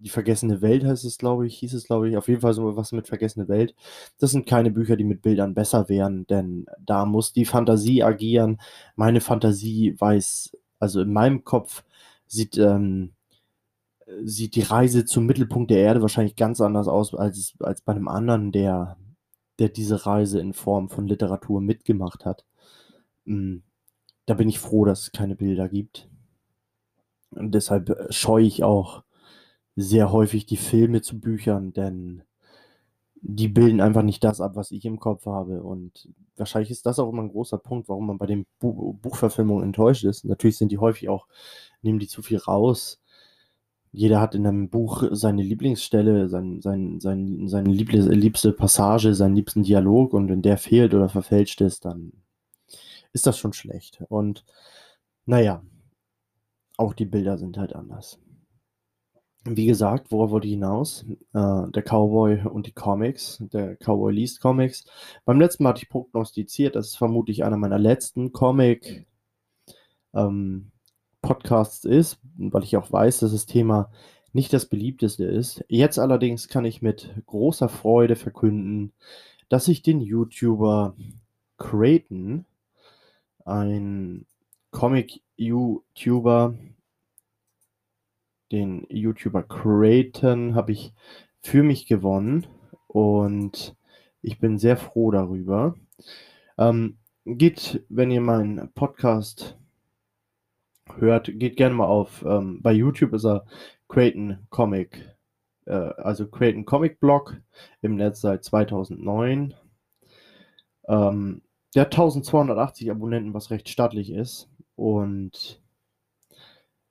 Die 0.00 0.10
vergessene 0.10 0.62
Welt 0.62 0.84
heißt 0.84 1.04
es, 1.04 1.18
glaube 1.18 1.46
ich, 1.46 1.58
hieß 1.58 1.74
es, 1.74 1.84
glaube 1.86 2.08
ich, 2.08 2.16
auf 2.16 2.28
jeden 2.28 2.40
Fall 2.40 2.54
so 2.54 2.76
was 2.76 2.92
mit 2.92 3.08
vergessene 3.08 3.48
Welt. 3.48 3.74
Das 4.18 4.30
sind 4.30 4.46
keine 4.46 4.70
Bücher, 4.70 4.96
die 4.96 5.04
mit 5.04 5.22
Bildern 5.22 5.54
besser 5.54 5.88
wären, 5.88 6.26
denn 6.28 6.66
da 6.84 7.04
muss 7.04 7.32
die 7.32 7.44
Fantasie 7.44 8.02
agieren. 8.04 8.60
Meine 8.96 9.20
Fantasie 9.20 9.96
weiß, 9.98 10.56
also 10.78 11.00
in 11.02 11.12
meinem 11.12 11.44
Kopf 11.44 11.84
sieht 12.26 12.56
ähm, 12.58 13.12
sieht 14.24 14.54
die 14.54 14.62
Reise 14.62 15.04
zum 15.04 15.26
Mittelpunkt 15.26 15.70
der 15.70 15.78
Erde 15.78 16.02
wahrscheinlich 16.02 16.36
ganz 16.36 16.60
anders 16.60 16.88
aus 16.88 17.14
als, 17.14 17.54
als 17.60 17.80
bei 17.82 17.92
einem 17.92 18.08
anderen, 18.08 18.52
der, 18.52 18.96
der 19.58 19.68
diese 19.68 20.06
Reise 20.06 20.40
in 20.40 20.52
Form 20.54 20.88
von 20.88 21.06
Literatur 21.06 21.60
mitgemacht 21.60 22.24
hat. 22.24 22.44
Hm, 23.26 23.62
da 24.26 24.34
bin 24.34 24.48
ich 24.48 24.58
froh, 24.58 24.84
dass 24.84 25.02
es 25.02 25.12
keine 25.12 25.36
Bilder 25.36 25.68
gibt. 25.68 26.08
Und 27.30 27.54
deshalb 27.54 28.08
scheue 28.10 28.46
ich 28.46 28.64
auch 28.64 29.02
sehr 29.80 30.12
häufig 30.12 30.46
die 30.46 30.56
Filme 30.56 31.02
zu 31.02 31.20
Büchern, 31.20 31.72
denn 31.72 32.22
die 33.20 33.48
bilden 33.48 33.80
einfach 33.80 34.02
nicht 34.02 34.22
das 34.24 34.40
ab, 34.40 34.56
was 34.56 34.70
ich 34.70 34.84
im 34.84 35.00
Kopf 35.00 35.26
habe. 35.26 35.62
Und 35.62 36.08
wahrscheinlich 36.36 36.70
ist 36.70 36.86
das 36.86 36.98
auch 36.98 37.10
immer 37.10 37.22
ein 37.22 37.30
großer 37.30 37.58
Punkt, 37.58 37.88
warum 37.88 38.06
man 38.06 38.18
bei 38.18 38.26
den 38.26 38.46
Bu 38.60 38.94
Buchverfilmungen 38.94 39.64
enttäuscht 39.64 40.04
ist. 40.04 40.24
Natürlich 40.24 40.58
sind 40.58 40.72
die 40.72 40.78
häufig 40.78 41.08
auch, 41.08 41.26
nehmen 41.82 41.98
die 41.98 42.08
zu 42.08 42.22
viel 42.22 42.38
raus 42.38 43.00
jeder 43.92 44.20
hat 44.20 44.34
in 44.34 44.46
einem 44.46 44.68
Buch 44.68 45.04
seine 45.12 45.42
Lieblingsstelle, 45.42 46.28
sein, 46.28 46.60
sein, 46.60 47.00
sein, 47.00 47.48
seine 47.48 47.70
liebste 47.70 48.52
Passage, 48.52 49.14
seinen 49.14 49.34
liebsten 49.34 49.62
Dialog 49.62 50.12
und 50.12 50.28
wenn 50.28 50.42
der 50.42 50.58
fehlt 50.58 50.94
oder 50.94 51.08
verfälscht 51.08 51.60
ist, 51.60 51.84
dann 51.84 52.12
ist 53.12 53.26
das 53.26 53.38
schon 53.38 53.52
schlecht. 53.52 54.02
Und 54.08 54.44
naja, 55.26 55.62
auch 56.76 56.94
die 56.94 57.06
Bilder 57.06 57.38
sind 57.38 57.56
halt 57.58 57.74
anders. 57.74 58.18
Wie 59.56 59.66
gesagt, 59.66 60.10
worauf 60.10 60.30
wollte 60.30 60.46
ich 60.46 60.54
hinaus? 60.54 61.04
Äh, 61.32 61.70
der 61.70 61.82
Cowboy 61.82 62.42
und 62.44 62.66
die 62.66 62.72
Comics. 62.72 63.38
Der 63.52 63.76
Cowboy 63.76 64.12
liest 64.12 64.40
Comics. 64.40 64.84
Beim 65.24 65.40
letzten 65.40 65.62
Mal 65.62 65.70
hatte 65.70 65.82
ich 65.82 65.88
prognostiziert, 65.88 66.76
das 66.76 66.88
ist 66.88 66.96
vermutlich 66.96 67.44
einer 67.44 67.56
meiner 67.56 67.78
letzten 67.78 68.32
Comic- 68.32 69.06
ähm, 70.14 70.70
Podcasts 71.20 71.84
ist, 71.84 72.18
weil 72.36 72.62
ich 72.62 72.76
auch 72.76 72.92
weiß, 72.92 73.20
dass 73.20 73.32
das 73.32 73.46
Thema 73.46 73.90
nicht 74.32 74.52
das 74.52 74.66
beliebteste 74.66 75.24
ist. 75.24 75.64
Jetzt 75.68 75.98
allerdings 75.98 76.48
kann 76.48 76.64
ich 76.64 76.80
mit 76.82 77.14
großer 77.26 77.68
Freude 77.68 78.16
verkünden, 78.16 78.92
dass 79.48 79.68
ich 79.68 79.82
den 79.82 80.00
YouTuber 80.00 80.94
Creighton, 81.58 82.44
ein 83.44 84.26
Comic-YouTuber, 84.70 86.54
den 88.52 88.86
YouTuber 88.88 89.42
Creighton 89.42 90.54
habe 90.54 90.72
ich 90.72 90.94
für 91.40 91.62
mich 91.62 91.86
gewonnen 91.86 92.46
und 92.86 93.76
ich 94.22 94.38
bin 94.38 94.58
sehr 94.58 94.76
froh 94.76 95.10
darüber. 95.10 95.74
Ähm, 96.56 96.98
geht, 97.24 97.84
wenn 97.88 98.10
ihr 98.10 98.20
meinen 98.20 98.72
Podcast 98.72 99.56
hört, 100.96 101.30
geht 101.38 101.56
gerne 101.56 101.74
mal 101.74 101.86
auf. 101.86 102.24
Ähm, 102.26 102.60
bei 102.62 102.72
YouTube 102.72 103.12
ist 103.12 103.24
er 103.24 103.44
Creighton 103.88 104.46
Comic, 104.50 105.16
äh, 105.66 105.72
also 105.72 106.26
Creighton 106.26 106.64
Comic 106.64 107.00
Blog 107.00 107.36
im 107.82 107.96
Netz 107.96 108.20
seit 108.22 108.44
2009. 108.44 109.54
Ähm, 110.88 111.42
der 111.74 111.82
hat 111.82 111.92
1280 111.92 112.90
Abonnenten, 112.90 113.34
was 113.34 113.50
recht 113.50 113.68
stattlich 113.68 114.10
ist. 114.10 114.48
Und 114.74 115.60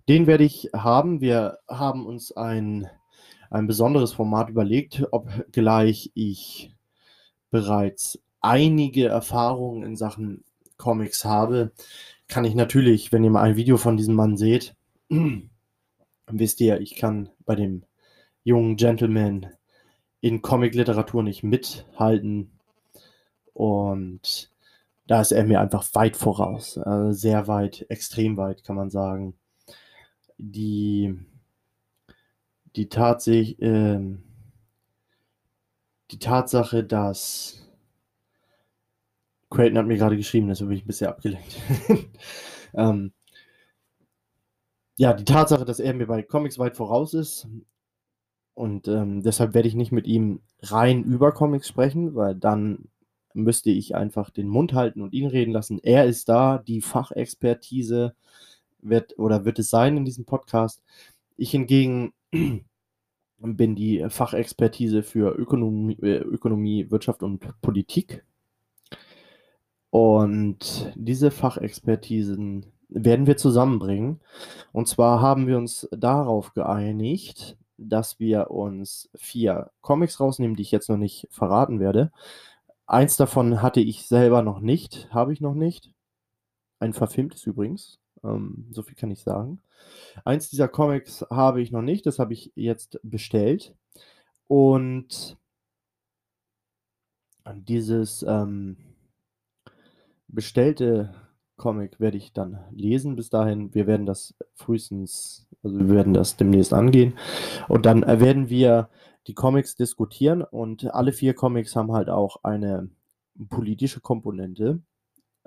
den 0.08 0.28
werde 0.28 0.44
ich 0.44 0.70
haben. 0.74 1.22
Wir 1.22 1.60
haben 1.68 2.06
uns 2.06 2.32
ein, 2.32 2.90
ein 3.50 3.68
besonderes 3.68 4.14
Format 4.14 4.50
überlegt, 4.50 5.06
obgleich 5.12 6.12
ich 6.14 6.76
bereits 7.50 8.20
einige 8.42 9.08
Erfahrungen 9.08 9.84
in 9.84 9.96
Sachen 9.96 10.44
Comics 10.78 11.26
habe, 11.26 11.72
kann 12.28 12.46
ich 12.46 12.56
natürlich, 12.56 13.12
wenn 13.12 13.24
ihr 13.24 13.32
mal 13.32 13.42
ein 13.42 13.56
Video 13.56 13.78
von 13.78 13.98
diesem 13.98 14.16
Mann 14.16 14.38
seht, 14.38 14.76
wisst 16.28 16.62
ihr, 16.62 16.80
ich 16.82 16.96
kann 16.96 17.30
bei 17.46 17.56
dem 17.56 17.84
jungen 18.44 18.76
Gentleman 18.76 19.48
in 20.22 20.42
Comic-Literatur 20.42 21.24
nicht 21.24 21.44
mithalten. 21.44 22.52
Und 23.54 24.52
da 25.08 25.22
ist 25.22 25.32
er 25.32 25.46
mir 25.46 25.62
einfach 25.62 25.86
weit 25.94 26.16
voraus. 26.16 26.78
Also 26.78 27.12
sehr 27.14 27.48
weit, 27.48 27.86
extrem 27.90 28.38
weit, 28.38 28.64
kann 28.64 28.76
man 28.76 28.90
sagen. 28.90 29.36
Die, 30.38 31.18
die, 32.76 32.90
Tatsäch, 32.90 33.60
äh, 33.60 34.00
die 36.12 36.20
Tatsache, 36.20 36.84
dass 36.84 37.68
Creighton 39.50 39.78
hat 39.78 39.88
mir 39.88 39.98
gerade 39.98 40.18
geschrieben, 40.18 40.48
deshalb 40.48 40.70
bin 40.70 40.78
ich 40.78 40.84
ein 40.84 40.88
bisschen 40.88 41.08
abgelenkt. 41.08 41.58
ähm, 42.74 43.14
ja, 44.98 45.14
die 45.14 45.26
Tatsache, 45.26 45.66
dass 45.66 45.80
er 45.80 45.94
mir 45.94 46.08
bei 46.08 46.24
Comics 46.24 46.60
weit 46.60 46.76
voraus 46.76 47.14
ist 47.14 47.48
und 48.58 48.88
ähm, 48.88 49.22
deshalb 49.22 49.54
werde 49.54 49.68
ich 49.68 49.76
nicht 49.76 49.92
mit 49.92 50.08
ihm 50.08 50.42
rein 50.64 51.04
über 51.04 51.32
Comics 51.32 51.68
sprechen, 51.68 52.16
weil 52.16 52.34
dann 52.34 52.90
müsste 53.36 53.70
ich 53.70 53.96
einfach 53.96 54.32
den 54.32 54.48
Mund 54.48 54.74
halten 54.74 55.02
und 55.04 55.14
ihn 55.14 55.28
reden 55.28 55.52
lassen. 55.52 55.80
Er 55.84 56.06
ist 56.06 56.28
da, 56.28 56.58
die 56.58 56.82
Fachexpertise 56.82 58.16
wird 58.90 59.18
oder 59.20 59.46
wird 59.46 59.60
es 59.60 59.70
sein 59.70 59.98
in 59.98 60.06
diesem 60.06 60.26
Podcast. 60.26 60.84
Ich 61.38 61.52
hingegen 61.52 62.14
bin 63.40 63.76
die 63.76 64.06
Fachexpertise 64.10 65.04
für 65.04 65.36
Ökonomie, 65.36 65.98
äh, 66.02 66.20
Ökonomie 66.20 66.90
Wirtschaft 66.92 67.24
und 67.24 67.62
Politik 67.62 68.24
und 69.90 70.92
diese 70.96 71.32
Fachexpertisen 71.32 72.66
werden 72.90 73.28
wir 73.28 73.38
zusammenbringen. 73.38 74.20
Und 74.72 74.88
zwar 74.88 75.22
haben 75.22 75.48
wir 75.48 75.58
uns 75.58 75.88
darauf 75.92 76.54
geeinigt, 76.54 77.58
dass 77.78 78.20
wir 78.20 78.52
uns 78.52 79.10
vier 79.16 79.72
Comics 79.82 80.20
rausnehmen, 80.20 80.56
die 80.56 80.64
ich 80.64 80.72
jetzt 80.72 80.90
noch 80.90 80.98
nicht 80.98 81.28
verraten 81.32 81.80
werde. 81.80 82.12
Eins 82.86 83.18
davon 83.18 83.62
hatte 83.62 83.82
ich 83.82 84.08
selber 84.08 84.42
noch 84.42 84.60
nicht, 84.60 85.10
habe 85.12 85.34
ich 85.34 85.42
noch 85.42 85.54
nicht. 85.54 85.92
Ein 86.80 86.94
verfilmtes 86.94 87.44
übrigens, 87.46 88.00
ähm, 88.28 88.68
so 88.72 88.84
viel 88.84 88.96
kann 88.96 89.12
ich 89.12 89.22
sagen. 89.22 89.62
Eins 90.26 90.50
dieser 90.50 90.68
Comics 90.68 91.26
habe 91.30 91.62
ich 91.62 91.72
noch 91.72 91.82
nicht, 91.82 92.06
das 92.06 92.20
habe 92.20 92.34
ich 92.34 92.52
jetzt 92.56 93.00
bestellt. 93.04 93.76
Und 94.48 95.38
dieses 97.56 98.24
ähm, 98.28 98.78
bestellte 100.28 101.14
Comic 101.58 102.00
werde 102.00 102.18
ich 102.18 102.34
dann 102.34 102.60
lesen 102.72 103.16
bis 103.16 103.30
dahin. 103.30 103.74
Wir 103.74 103.88
werden 103.88 104.06
das 104.06 104.36
frühestens, 104.54 105.48
also 105.64 105.80
wir 105.80 105.90
werden 105.90 106.14
das 106.14 106.38
demnächst 106.38 106.74
angehen. 106.74 107.14
Und 107.68 107.86
dann 107.86 108.04
äh, 108.04 108.20
werden 108.20 108.50
wir 108.50 108.90
die 109.28 109.34
Comics 109.34 109.76
diskutieren 109.76 110.42
und 110.42 110.94
alle 110.94 111.12
vier 111.12 111.34
Comics 111.34 111.76
haben 111.76 111.92
halt 111.92 112.10
auch 112.10 112.44
eine 112.44 112.90
politische 113.50 114.00
Komponente, 114.00 114.80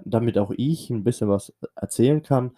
damit 0.04 0.38
auch 0.38 0.52
ich 0.56 0.90
ein 0.90 1.04
bisschen 1.04 1.28
was 1.28 1.52
erzählen 1.74 2.22
kann. 2.22 2.52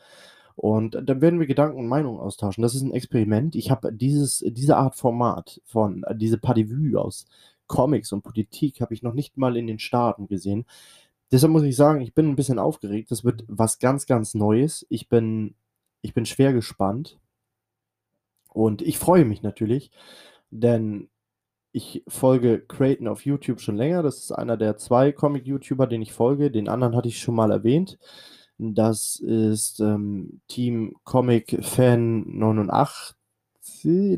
Und 0.54 0.98
dann 1.02 1.20
werden 1.20 1.40
wir 1.40 1.46
Gedanken 1.46 1.78
und 1.78 1.88
Meinungen 1.88 2.20
austauschen. 2.20 2.62
Das 2.62 2.74
ist 2.74 2.82
ein 2.82 2.92
Experiment. 2.92 3.56
Ich 3.56 3.70
habe 3.70 3.92
dieses, 3.92 4.44
diese 4.46 4.76
Art 4.76 4.96
Format 4.96 5.60
von, 5.64 6.04
äh, 6.04 6.14
diese 6.14 6.38
Pas 6.38 6.54
de 6.54 6.68
Vue 6.70 7.00
aus 7.00 7.26
Comics 7.66 8.12
und 8.12 8.22
Politik 8.22 8.80
habe 8.80 8.92
ich 8.92 9.02
noch 9.02 9.14
nicht 9.14 9.38
mal 9.38 9.56
in 9.56 9.66
den 9.66 9.78
Staaten 9.78 10.26
gesehen. 10.26 10.66
Deshalb 11.30 11.52
muss 11.52 11.62
ich 11.62 11.74
sagen, 11.74 12.02
ich 12.02 12.14
bin 12.14 12.28
ein 12.28 12.36
bisschen 12.36 12.58
aufgeregt. 12.58 13.10
Das 13.10 13.24
wird 13.24 13.44
was 13.48 13.78
ganz, 13.78 14.06
ganz 14.06 14.34
Neues. 14.34 14.86
Ich 14.90 15.08
bin, 15.08 15.54
ich 16.02 16.12
bin 16.12 16.26
schwer 16.26 16.52
gespannt. 16.52 17.18
Und 18.50 18.82
ich 18.82 18.98
freue 18.98 19.24
mich 19.24 19.42
natürlich, 19.42 19.90
denn 20.50 21.08
ich 21.72 22.04
folge 22.06 22.60
Creighton 22.60 23.08
auf 23.08 23.24
YouTube 23.24 23.60
schon 23.60 23.76
länger. 23.76 24.02
Das 24.02 24.18
ist 24.18 24.32
einer 24.32 24.56
der 24.56 24.76
zwei 24.76 25.10
Comic-YouTuber, 25.12 25.86
den 25.86 26.02
ich 26.02 26.12
folge. 26.12 26.50
Den 26.50 26.68
anderen 26.68 26.94
hatte 26.94 27.08
ich 27.08 27.18
schon 27.18 27.34
mal 27.34 27.50
erwähnt. 27.50 27.98
Das 28.58 29.16
ist 29.16 29.80
ähm, 29.80 30.40
Team 30.48 30.94
Comic 31.04 31.58
Fan 31.64 32.24
89, 32.28 33.16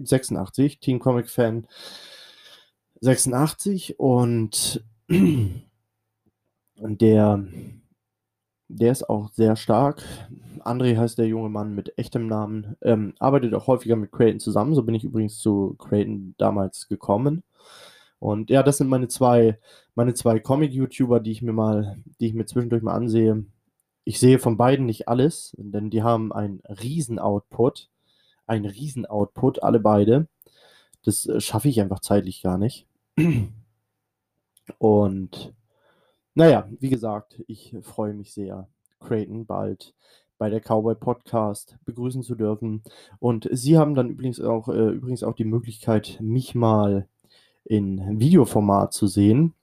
86, 0.04 0.80
Team 0.80 0.98
Comic 0.98 1.30
Fan 1.30 1.66
86 3.00 3.98
und 3.98 4.84
der, 6.76 7.44
der 8.74 8.92
ist 8.92 9.08
auch 9.08 9.30
sehr 9.32 9.56
stark. 9.56 10.02
André 10.60 10.96
heißt 10.96 11.18
der 11.18 11.26
junge 11.26 11.48
Mann 11.48 11.74
mit 11.74 11.96
echtem 11.98 12.26
Namen, 12.26 12.76
ähm, 12.82 13.14
arbeitet 13.18 13.54
auch 13.54 13.66
häufiger 13.66 13.96
mit 13.96 14.12
Creighton 14.12 14.40
zusammen. 14.40 14.74
So 14.74 14.82
bin 14.82 14.94
ich 14.94 15.04
übrigens 15.04 15.38
zu 15.38 15.76
Creighton 15.78 16.34
damals 16.38 16.88
gekommen. 16.88 17.42
Und 18.18 18.50
ja, 18.50 18.62
das 18.62 18.78
sind 18.78 18.88
meine 18.88 19.08
zwei, 19.08 19.58
meine 19.94 20.14
zwei 20.14 20.40
Comic-YouTuber, 20.40 21.20
die 21.20 21.32
ich 21.32 21.42
mir 21.42 21.52
mal, 21.52 21.98
die 22.20 22.26
ich 22.26 22.34
mir 22.34 22.46
zwischendurch 22.46 22.82
mal 22.82 22.94
ansehe. 22.94 23.44
Ich 24.04 24.18
sehe 24.18 24.38
von 24.38 24.56
beiden 24.56 24.86
nicht 24.86 25.08
alles, 25.08 25.54
denn 25.58 25.90
die 25.90 26.02
haben 26.02 26.32
einen 26.32 26.60
Riesen-Output. 26.68 27.90
Einen 28.46 28.66
Riesen-Output, 28.66 29.62
alle 29.62 29.80
beide. 29.80 30.28
Das 31.04 31.26
äh, 31.26 31.40
schaffe 31.40 31.68
ich 31.68 31.80
einfach 31.80 32.00
zeitlich 32.00 32.42
gar 32.42 32.58
nicht. 32.58 32.86
Und 34.78 35.54
naja, 36.34 36.68
wie 36.80 36.90
gesagt, 36.90 37.42
ich 37.46 37.74
freue 37.82 38.14
mich 38.14 38.32
sehr, 38.32 38.68
Creighton 39.00 39.46
bald 39.46 39.94
bei 40.38 40.50
der 40.50 40.60
Cowboy 40.60 40.94
Podcast 40.96 41.76
begrüßen 41.84 42.22
zu 42.22 42.34
dürfen. 42.34 42.82
Und 43.18 43.48
Sie 43.52 43.78
haben 43.78 43.94
dann 43.94 44.10
übrigens 44.10 44.40
auch, 44.40 44.68
äh, 44.68 44.90
übrigens 44.90 45.22
auch 45.22 45.34
die 45.34 45.44
Möglichkeit, 45.44 46.18
mich 46.20 46.54
mal 46.54 47.08
in 47.64 48.18
Videoformat 48.18 48.92
zu 48.92 49.06
sehen. 49.06 49.54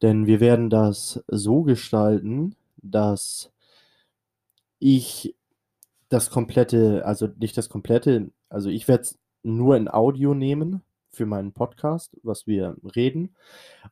Denn 0.00 0.26
wir 0.26 0.40
werden 0.40 0.70
das 0.70 1.24
so 1.28 1.62
gestalten, 1.62 2.56
dass 2.76 3.52
ich 4.78 5.34
das 6.08 6.30
komplette, 6.30 7.04
also 7.06 7.28
nicht 7.38 7.56
das 7.56 7.68
komplette, 7.68 8.30
also 8.48 8.68
ich 8.68 8.88
werde 8.88 9.02
es 9.02 9.18
nur 9.42 9.76
in 9.76 9.88
Audio 9.88 10.34
nehmen 10.34 10.82
für 11.10 11.26
meinen 11.26 11.52
Podcast, 11.52 12.16
was 12.22 12.46
wir 12.46 12.76
reden. 12.96 13.34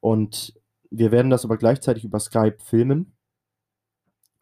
Und 0.00 0.54
wir 0.90 1.12
werden 1.12 1.30
das 1.30 1.44
aber 1.44 1.56
gleichzeitig 1.56 2.04
über 2.04 2.20
Skype 2.20 2.58
filmen, 2.58 3.12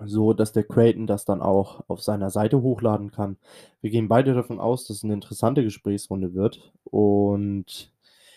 so 0.05 0.33
dass 0.33 0.53
der 0.53 0.65
Creighton 0.65 1.07
das 1.07 1.25
dann 1.25 1.43
auch 1.43 1.85
auf 1.89 2.03
seiner 2.03 2.31
Seite 2.31 2.63
hochladen 2.63 3.11
kann. 3.11 3.37
Wir 3.81 3.91
gehen 3.91 4.09
beide 4.09 4.35
davon 4.35 4.61
aus, 4.61 4.87
dass 4.87 4.99
es 4.99 5.05
eine 5.05 5.15
interessante 5.15 5.63
Gesprächsrunde 5.63 6.35
wird. 6.35 6.73
Und 6.85 7.93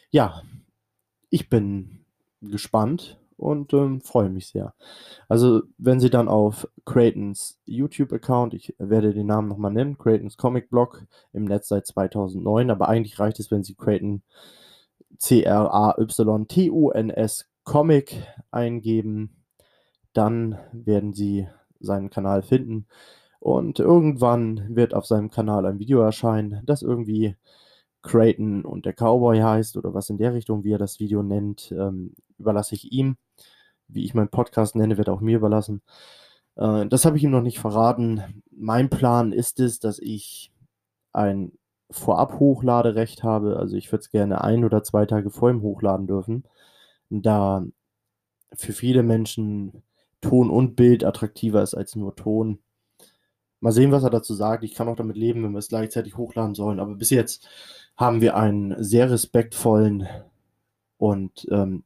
ja, 0.10 0.42
ich 1.30 1.50
bin 1.50 2.06
gespannt 2.42 3.20
und 3.38 3.74
ähm, 3.74 4.02
freue 4.02 4.30
mich 4.30 4.48
sehr. 4.48 4.74
Also, 5.28 5.62
wenn 5.78 6.00
Sie 6.00 6.10
dann 6.10 6.28
auf 6.28 6.68
Creightons 6.86 7.60
YouTube-Account, 7.66 8.54
ich 8.54 8.76
werde 8.78 9.14
den 9.14 9.28
Namen 9.28 9.48
nochmal 9.48 9.72
nennen, 9.72 9.98
Creightons 9.98 10.38
Comic 10.38 10.70
Blog 10.70 11.06
im 11.34 11.46
Netz 11.46 11.68
seit 11.70 11.88
2009, 11.88 12.70
aber 12.70 12.90
eigentlich 12.90 13.20
reicht 13.20 13.40
es, 13.40 13.50
wenn 13.52 13.64
Sie 13.64 13.76
Creighton 13.76 14.24
C-R-A-Y-T-O-N-S 15.18 16.42
Comic 17.72 18.22
eingeben, 18.52 19.44
dann 20.14 20.58
werden 20.74 21.14
Sie 21.14 21.48
seinen 21.80 22.10
Kanal 22.10 22.42
finden 22.42 22.88
und 23.40 23.80
irgendwann 23.80 24.76
wird 24.76 24.94
auf 24.94 25.06
seinem 25.06 25.30
Kanal 25.30 25.66
ein 25.66 25.80
Video 25.80 26.02
erscheinen, 26.02 26.62
das 26.66 26.82
irgendwie 26.82 27.38
Creighton 28.02 28.66
und 28.66 28.86
der 28.86 28.94
Cowboy 28.94 29.40
heißt 29.40 29.78
oder 29.78 29.94
was 29.94 30.10
in 30.10 30.18
der 30.18 30.34
Richtung, 30.34 30.64
wie 30.64 30.74
er 30.74 30.78
das 30.80 31.00
Video 31.00 31.24
nennt, 31.24 31.72
ähm, 31.72 32.14
überlasse 32.38 32.76
ich 32.76 32.92
ihm 32.92 33.18
wie 33.94 34.04
ich 34.06 34.14
meinen 34.14 34.30
Podcast 34.30 34.76
nenne, 34.76 34.98
wird 34.98 35.10
auch 35.10 35.22
mir 35.22 35.38
überlassen. 35.38 35.82
Äh, 36.56 36.88
das 36.88 37.06
habe 37.06 37.18
ich 37.18 37.24
ihm 37.24 37.32
noch 37.32 37.42
nicht 37.42 37.60
verraten. 37.60 38.44
Mein 38.52 38.90
Plan 38.90 39.32
ist 39.32 39.60
es, 39.60 39.80
dass 39.80 40.00
ich 40.00 40.52
ein 41.14 41.54
Vorab-Hochladerecht 41.92 43.24
habe. 43.24 43.58
Also 43.58 43.76
ich 43.76 43.92
würde 43.92 44.02
es 44.02 44.12
gerne 44.12 44.44
ein 44.44 44.64
oder 44.64 44.84
zwei 44.84 45.06
Tage 45.06 45.30
vor 45.30 45.50
ihm 45.50 45.62
hochladen 45.62 46.08
dürfen, 46.08 46.44
da 47.12 47.66
für 48.54 48.74
viele 48.74 49.04
Menschen 49.04 49.84
Ton 50.22 50.50
und 50.50 50.76
Bild 50.76 51.04
attraktiver 51.04 51.62
ist 51.62 51.74
als 51.74 51.96
nur 51.96 52.16
Ton. 52.16 52.60
Mal 53.60 53.72
sehen, 53.72 53.92
was 53.92 54.04
er 54.04 54.10
dazu 54.10 54.34
sagt. 54.34 54.64
Ich 54.64 54.74
kann 54.74 54.88
auch 54.88 54.96
damit 54.96 55.18
leben, 55.18 55.44
wenn 55.44 55.52
wir 55.52 55.60
es 55.60 55.68
gleichzeitig 55.68 56.18
hochladen 56.18 56.56
sollen. 56.56 56.80
Aber 56.80 56.96
bis 56.96 57.10
jetzt 57.10 57.48
haben 57.98 58.22
wir 58.22 58.36
einen 58.36 58.82
sehr 58.84 59.12
respektvollen 59.12 60.08
und 60.98 61.48
ähm, 61.52 61.84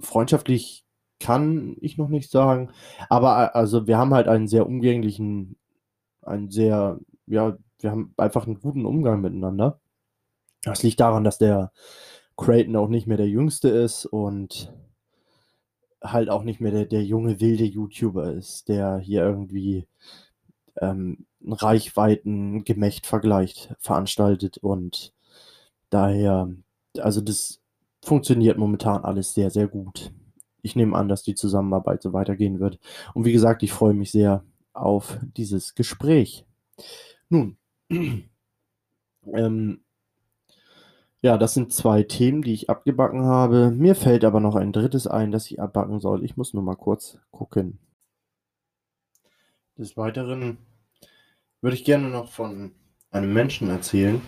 freundschaftlich 0.00 0.84
kann 1.20 1.76
ich 1.80 1.98
noch 1.98 2.08
nicht 2.08 2.30
sagen. 2.30 2.70
Aber 3.08 3.54
also 3.56 3.86
wir 3.86 3.98
haben 3.98 4.14
halt 4.14 4.28
einen 4.28 4.48
sehr 4.48 4.66
umgänglichen, 4.66 5.56
einen 6.22 6.50
sehr, 6.50 6.98
ja, 7.26 7.56
wir 7.80 7.90
haben 7.90 8.14
einfach 8.16 8.46
einen 8.46 8.60
guten 8.60 8.86
Umgang 8.86 9.20
miteinander. 9.20 9.80
Das 10.62 10.82
liegt 10.82 11.00
daran, 11.00 11.24
dass 11.24 11.38
der 11.38 11.72
Creighton 12.38 12.76
auch 12.76 12.88
nicht 12.88 13.06
mehr 13.06 13.18
der 13.18 13.28
Jüngste 13.28 13.68
ist 13.68 14.06
und 14.06 14.72
halt 16.02 16.30
auch 16.30 16.44
nicht 16.44 16.60
mehr 16.60 16.72
der, 16.72 16.86
der 16.86 17.04
junge 17.04 17.40
wilde 17.40 17.64
YouTuber 17.64 18.32
ist, 18.32 18.68
der 18.68 18.98
hier 18.98 19.22
irgendwie 19.22 19.86
ähm, 20.80 21.26
Reichweiten-Gemächt 21.44 23.06
vergleicht, 23.06 23.74
veranstaltet 23.80 24.58
und 24.58 25.12
daher, 25.90 26.50
also 26.98 27.20
das 27.20 27.60
funktioniert 28.02 28.56
momentan 28.56 29.04
alles 29.04 29.34
sehr, 29.34 29.50
sehr 29.50 29.68
gut 29.68 30.12
ich 30.62 30.76
nehme 30.76 30.96
an, 30.96 31.08
dass 31.08 31.22
die 31.22 31.34
Zusammenarbeit 31.34 32.02
so 32.02 32.12
weitergehen 32.12 32.60
wird. 32.60 32.78
Und 33.14 33.24
wie 33.24 33.32
gesagt, 33.32 33.62
ich 33.62 33.72
freue 33.72 33.94
mich 33.94 34.10
sehr 34.10 34.44
auf 34.72 35.18
dieses 35.36 35.74
Gespräch. 35.74 36.44
Nun, 37.28 37.56
ähm, 37.90 39.80
ja, 41.20 41.36
das 41.36 41.54
sind 41.54 41.72
zwei 41.72 42.04
Themen, 42.04 42.42
die 42.42 42.52
ich 42.52 42.70
abgebacken 42.70 43.24
habe. 43.24 43.70
Mir 43.70 43.94
fällt 43.94 44.24
aber 44.24 44.40
noch 44.40 44.54
ein 44.54 44.72
drittes 44.72 45.06
ein, 45.06 45.32
das 45.32 45.50
ich 45.50 45.60
abbacken 45.60 46.00
soll. 46.00 46.24
Ich 46.24 46.36
muss 46.36 46.54
nur 46.54 46.62
mal 46.62 46.76
kurz 46.76 47.18
gucken. 47.30 47.78
Des 49.76 49.96
Weiteren 49.96 50.58
würde 51.60 51.76
ich 51.76 51.84
gerne 51.84 52.08
noch 52.08 52.30
von 52.30 52.72
einem 53.10 53.32
Menschen 53.32 53.68
erzählen, 53.68 54.20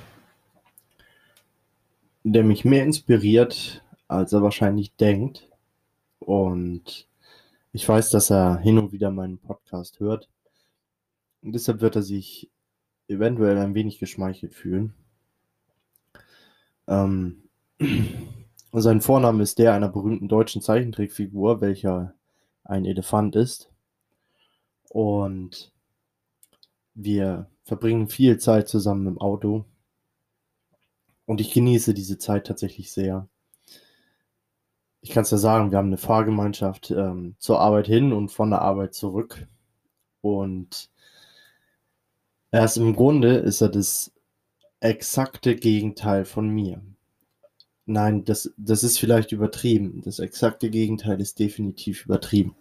der 2.25 2.43
mich 2.43 2.65
mehr 2.65 2.85
inspiriert, 2.85 3.85
als 4.09 4.33
er 4.33 4.43
wahrscheinlich 4.43 4.95
denkt. 4.97 5.49
Und 6.19 7.09
ich 7.73 7.89
weiß, 7.89 8.11
dass 8.11 8.31
er 8.31 8.59
hin 8.59 8.79
und 8.79 8.93
wieder 8.93 9.13
meinen 9.13 9.39
Podcast 9.39 10.01
hört. 10.01 10.29
Und 11.43 11.53
deshalb 11.53 11.81
wird 11.81 11.97
er 11.97 12.03
sich 12.03 12.51
eventuell 13.07 13.59
ein 13.59 13.75
wenig 13.75 13.99
geschmeichelt 13.99 14.55
fühlen. 14.55 14.95
Ähm, 16.91 17.49
sein 18.73 19.01
Vorname 19.01 19.43
ist 19.43 19.59
der 19.59 19.73
einer 19.73 19.89
berühmten 19.89 20.29
deutschen 20.29 20.61
Zeichentrickfigur, 20.61 21.63
welcher 21.63 22.13
ein 22.65 22.85
Elefant 22.85 23.35
ist. 23.35 23.71
Und 24.91 25.73
wir 26.95 27.47
verbringen 27.65 28.09
viel 28.09 28.39
Zeit 28.39 28.69
zusammen 28.69 29.07
im 29.07 29.19
Auto. 29.19 29.65
Und 31.25 31.41
ich 31.41 31.53
genieße 31.53 31.95
diese 31.95 32.19
Zeit 32.19 32.47
tatsächlich 32.47 32.93
sehr 32.93 33.27
ich 35.03 35.11
kann 35.11 35.23
es 35.23 35.31
ja 35.31 35.39
sagen, 35.39 35.71
wir 35.71 35.79
haben 35.79 35.89
eine 35.89 35.99
Fahrgemeinschaft 35.99 36.91
ähm, 36.91 37.35
zur 37.39 37.61
Arbeit 37.61 37.87
hin 37.87 38.13
und 38.13 38.31
von 38.31 38.51
der 38.51 38.63
Arbeit 38.63 38.95
zurück. 38.95 39.47
Und 40.21 40.91
erst 42.51 42.77
im 42.77 42.95
Grunde 42.95 43.37
ist 43.37 43.61
er 43.63 43.71
das 43.71 44.13
exakte 44.81 45.57
Gegenteil 45.57 46.25
von 46.25 46.49
mir. 46.49 46.81
Nein, 47.87 48.25
das, 48.25 48.53
das 48.57 48.85
ist 48.85 48.99
vielleicht 48.99 49.33
übertrieben. 49.33 50.01
Das 50.05 50.19
exakte 50.19 50.71
Gegenteil 50.71 51.21
ist 51.21 51.39
definitiv 51.39 52.05
übertrieben. 52.05 52.55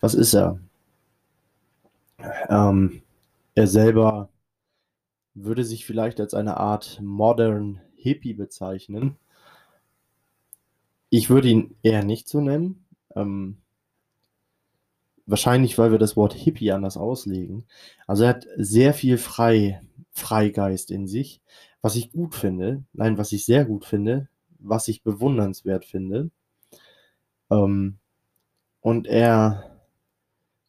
Was 0.00 0.14
ist 0.14 0.34
er? 0.34 0.60
Ähm, 2.48 3.02
er 3.54 3.66
selber 3.66 4.28
würde 5.34 5.64
sich 5.64 5.86
vielleicht 5.86 6.20
als 6.20 6.34
eine 6.34 6.56
Art 6.58 7.00
Modern 7.02 7.80
Hippie 7.96 8.34
bezeichnen. 8.34 9.16
Ich 11.10 11.30
würde 11.30 11.48
ihn 11.48 11.74
eher 11.82 12.04
nicht 12.04 12.28
so 12.28 12.40
nennen. 12.40 12.84
Ähm, 13.14 13.58
wahrscheinlich, 15.26 15.78
weil 15.78 15.90
wir 15.90 15.98
das 15.98 16.16
Wort 16.16 16.32
Hippie 16.32 16.72
anders 16.72 16.96
auslegen. 16.96 17.64
Also 18.06 18.24
er 18.24 18.30
hat 18.30 18.46
sehr 18.56 18.94
viel 18.94 19.18
Frei, 19.18 19.80
Freigeist 20.16 20.90
in 20.90 21.06
sich, 21.06 21.42
was 21.82 21.94
ich 21.94 22.10
gut 22.10 22.34
finde. 22.34 22.84
Nein, 22.94 23.18
was 23.18 23.32
ich 23.32 23.44
sehr 23.44 23.64
gut 23.66 23.84
finde, 23.84 24.28
was 24.58 24.88
ich 24.88 25.02
bewundernswert 25.02 25.84
finde. 25.84 26.30
Ähm, 27.50 27.98
und 28.80 29.06
er 29.06 29.78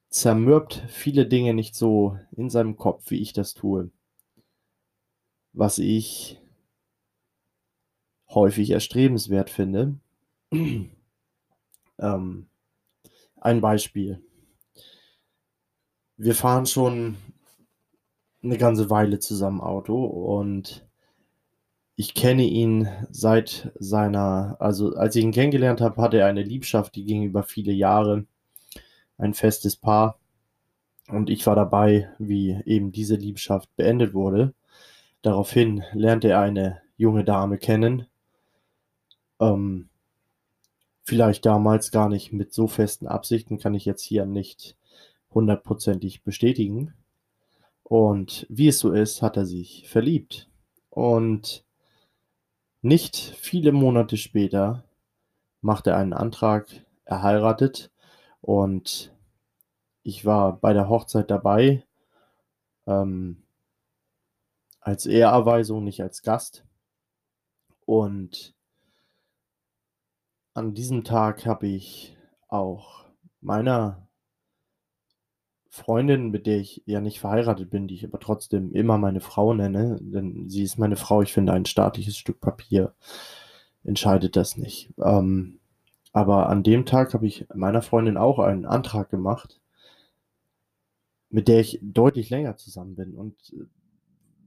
zermürbt 0.10 0.84
viele 0.90 1.26
Dinge 1.26 1.54
nicht 1.54 1.76
so 1.76 2.20
in 2.36 2.50
seinem 2.50 2.76
Kopf, 2.76 3.10
wie 3.10 3.22
ich 3.22 3.32
das 3.32 3.54
tue. 3.54 3.90
Was 5.54 5.78
ich 5.78 6.42
häufig 8.30 8.72
erstrebenswert 8.72 9.50
finde. 9.50 9.98
ähm, 10.52 12.48
ein 13.38 13.62
Beispiel. 13.62 14.22
Wir 16.18 16.36
fahren 16.36 16.66
schon 16.66 17.16
eine 18.48 18.58
ganze 18.58 18.90
Weile 18.90 19.20
zusammen 19.20 19.62
Auto 19.62 20.04
und 20.06 20.86
ich 21.96 22.14
kenne 22.14 22.44
ihn 22.44 22.88
seit 23.10 23.72
seiner, 23.80 24.56
also 24.60 24.96
als 24.96 25.16
ich 25.16 25.24
ihn 25.24 25.32
kennengelernt 25.32 25.82
habe, 25.82 26.02
hatte 26.02 26.20
er 26.20 26.28
eine 26.28 26.44
Liebschaft, 26.44 26.96
die 26.96 27.06
ging 27.06 27.24
über 27.24 27.44
viele 27.44 27.72
Jahre, 27.72 28.26
ein 29.18 29.34
festes 29.34 29.76
Paar. 29.76 30.20
Und 31.08 31.30
ich 31.30 31.46
war 31.48 31.56
dabei, 31.56 32.10
wie 32.20 32.60
eben 32.66 32.92
diese 32.92 33.16
Liebschaft 33.16 33.76
beendet 33.78 34.14
wurde. 34.14 34.54
Daraufhin 35.24 35.84
lernte 35.94 36.30
er 36.30 36.42
eine 36.42 36.82
junge 36.98 37.24
Dame 37.24 37.58
kennen. 37.58 38.06
Ähm, 39.40 39.90
vielleicht 41.04 41.46
damals 41.46 41.92
gar 41.92 42.10
nicht 42.10 42.32
mit 42.32 42.54
so 42.54 42.68
festen 42.68 43.08
Absichten, 43.08 43.58
kann 43.58 43.74
ich 43.74 43.86
jetzt 43.86 44.04
hier 44.04 44.26
nicht 44.26 44.78
hundertprozentig 45.34 46.24
bestätigen. 46.24 46.94
Und 47.90 48.46
wie 48.50 48.68
es 48.68 48.80
so 48.80 48.92
ist, 48.92 49.22
hat 49.22 49.38
er 49.38 49.46
sich 49.46 49.88
verliebt. 49.88 50.50
Und 50.90 51.64
nicht 52.82 53.16
viele 53.16 53.72
Monate 53.72 54.18
später 54.18 54.84
macht 55.62 55.88
er 55.88 55.96
einen 55.96 56.12
Antrag, 56.12 56.68
er 57.06 57.24
heiratet 57.24 57.90
und 58.42 59.16
ich 60.04 60.26
war 60.26 60.60
bei 60.60 60.74
der 60.74 60.90
Hochzeit 60.90 61.32
dabei, 61.32 61.86
ähm, 62.88 63.44
als 64.82 65.06
Ehrerweisung, 65.06 65.86
nicht 65.86 66.02
als 66.02 66.24
Gast. 66.24 66.66
Und 67.86 68.54
an 70.54 70.74
diesem 70.74 71.06
Tag 71.06 71.46
habe 71.46 71.68
ich 71.68 72.18
auch 72.50 73.06
meiner 73.40 74.07
Freundin, 75.70 76.30
mit 76.30 76.48
der 76.48 76.60
ich 76.60 76.84
ja 76.86 77.02
nicht 77.02 77.20
verheiratet 77.20 77.70
bin, 77.70 77.88
die 77.88 77.96
ich 77.96 78.06
aber 78.06 78.20
trotzdem 78.20 78.74
immer 78.74 78.98
meine 78.98 79.22
Frau 79.22 79.54
nenne, 79.54 79.98
denn 80.02 80.50
sie 80.50 80.64
ist 80.64 80.78
meine 80.78 80.96
Frau. 80.96 81.22
Ich 81.22 81.34
finde, 81.34 81.54
ein 81.54 81.66
staatliches 81.66 82.18
Stück 82.18 82.40
Papier 82.40 82.94
entscheidet 83.84 84.36
das 84.36 84.58
nicht. 84.58 84.94
Ähm, 85.00 85.60
aber 86.14 86.50
an 86.50 86.64
dem 86.64 86.86
Tag 86.86 87.14
habe 87.14 87.28
ich 87.28 87.46
meiner 87.54 87.82
Freundin 87.82 88.18
auch 88.18 88.40
einen 88.40 88.66
Antrag 88.66 89.10
gemacht, 89.10 89.60
mit 91.30 91.48
der 91.48 91.60
ich 91.60 91.80
deutlich 91.82 92.30
länger 92.30 92.58
zusammen 92.58 92.96
bin 92.96 93.14
und 93.14 93.36
äh, 93.54 93.66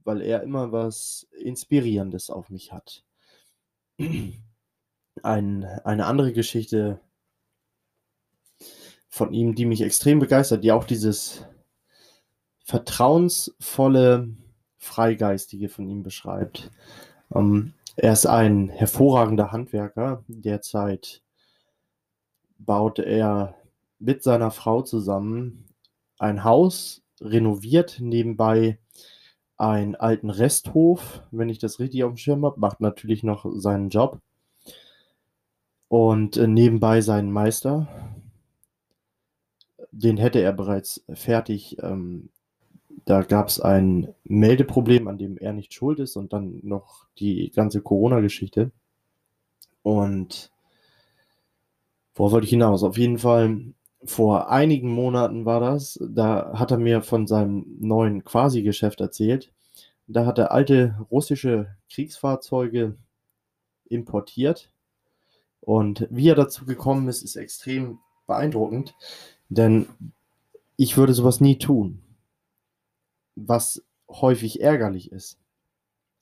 weil 0.03 0.21
er 0.21 0.43
immer 0.43 0.71
was 0.71 1.27
Inspirierendes 1.39 2.29
auf 2.29 2.49
mich 2.49 2.71
hat. 2.71 3.03
Ein, 5.23 5.65
eine 5.83 6.05
andere 6.05 6.33
Geschichte 6.33 6.99
von 9.11 9.33
ihm, 9.33 9.53
die 9.53 9.65
mich 9.65 9.81
extrem 9.81 10.19
begeistert, 10.19 10.63
die 10.63 10.71
auch 10.71 10.85
dieses 10.85 11.45
vertrauensvolle, 12.63 14.29
freigeistige 14.77 15.69
von 15.69 15.87
ihm 15.87 16.01
beschreibt. 16.01 16.71
Ähm, 17.35 17.73
er 17.97 18.13
ist 18.13 18.25
ein 18.25 18.69
hervorragender 18.69 19.51
Handwerker. 19.51 20.23
Derzeit 20.27 21.21
baut 22.57 22.99
er 22.99 23.55
mit 23.99 24.23
seiner 24.23 24.49
Frau 24.49 24.81
zusammen 24.81 25.65
ein 26.17 26.43
Haus, 26.43 27.03
renoviert 27.19 27.97
nebenbei 27.99 28.79
einen 29.57 29.95
alten 29.95 30.29
Resthof, 30.29 31.21
wenn 31.31 31.49
ich 31.49 31.59
das 31.59 31.79
richtig 31.79 32.03
auf 32.03 32.13
dem 32.13 32.17
Schirm 32.17 32.45
habe, 32.45 32.59
macht 32.59 32.79
natürlich 32.79 33.23
noch 33.23 33.45
seinen 33.55 33.89
Job 33.89 34.19
und 35.89 36.37
äh, 36.37 36.47
nebenbei 36.47 37.01
seinen 37.01 37.31
Meister, 37.31 37.87
den 39.91 40.17
hätte 40.17 40.39
er 40.39 40.53
bereits 40.53 41.03
fertig. 41.13 41.77
Ähm, 41.81 42.29
da 43.05 43.21
gab 43.21 43.47
es 43.47 43.59
ein 43.59 44.13
Meldeproblem, 44.23 45.07
an 45.07 45.17
dem 45.17 45.37
er 45.37 45.53
nicht 45.53 45.73
schuld 45.73 45.99
ist 45.99 46.15
und 46.15 46.33
dann 46.33 46.59
noch 46.63 47.07
die 47.19 47.51
ganze 47.51 47.81
Corona-Geschichte. 47.81 48.71
Und 49.83 50.51
wo 52.13 52.31
wollte 52.31 52.45
ich 52.45 52.51
hinaus? 52.51 52.83
Auf 52.83 52.97
jeden 52.97 53.17
Fall, 53.17 53.73
vor 54.03 54.49
einigen 54.49 54.89
Monaten 54.89 55.45
war 55.45 55.59
das, 55.59 55.99
da 56.01 56.53
hat 56.53 56.71
er 56.71 56.77
mir 56.77 57.01
von 57.01 57.27
seinem 57.27 57.65
neuen 57.79 58.23
Quasi-Geschäft 58.23 59.01
erzählt. 59.01 59.51
Da 60.07 60.25
hat 60.25 60.37
er 60.37 60.51
alte 60.51 60.95
russische 61.09 61.75
Kriegsfahrzeuge 61.89 62.97
importiert. 63.89 64.71
Und 65.61 66.07
wie 66.09 66.29
er 66.29 66.35
dazu 66.35 66.65
gekommen 66.65 67.07
ist, 67.07 67.23
ist 67.23 67.35
extrem 67.35 67.99
beeindruckend. 68.27 68.95
Denn 69.51 69.85
ich 70.77 70.95
würde 70.95 71.13
sowas 71.13 71.41
nie 71.41 71.57
tun, 71.57 72.01
was 73.35 73.83
häufig 74.09 74.61
ärgerlich 74.61 75.11
ist. 75.11 75.37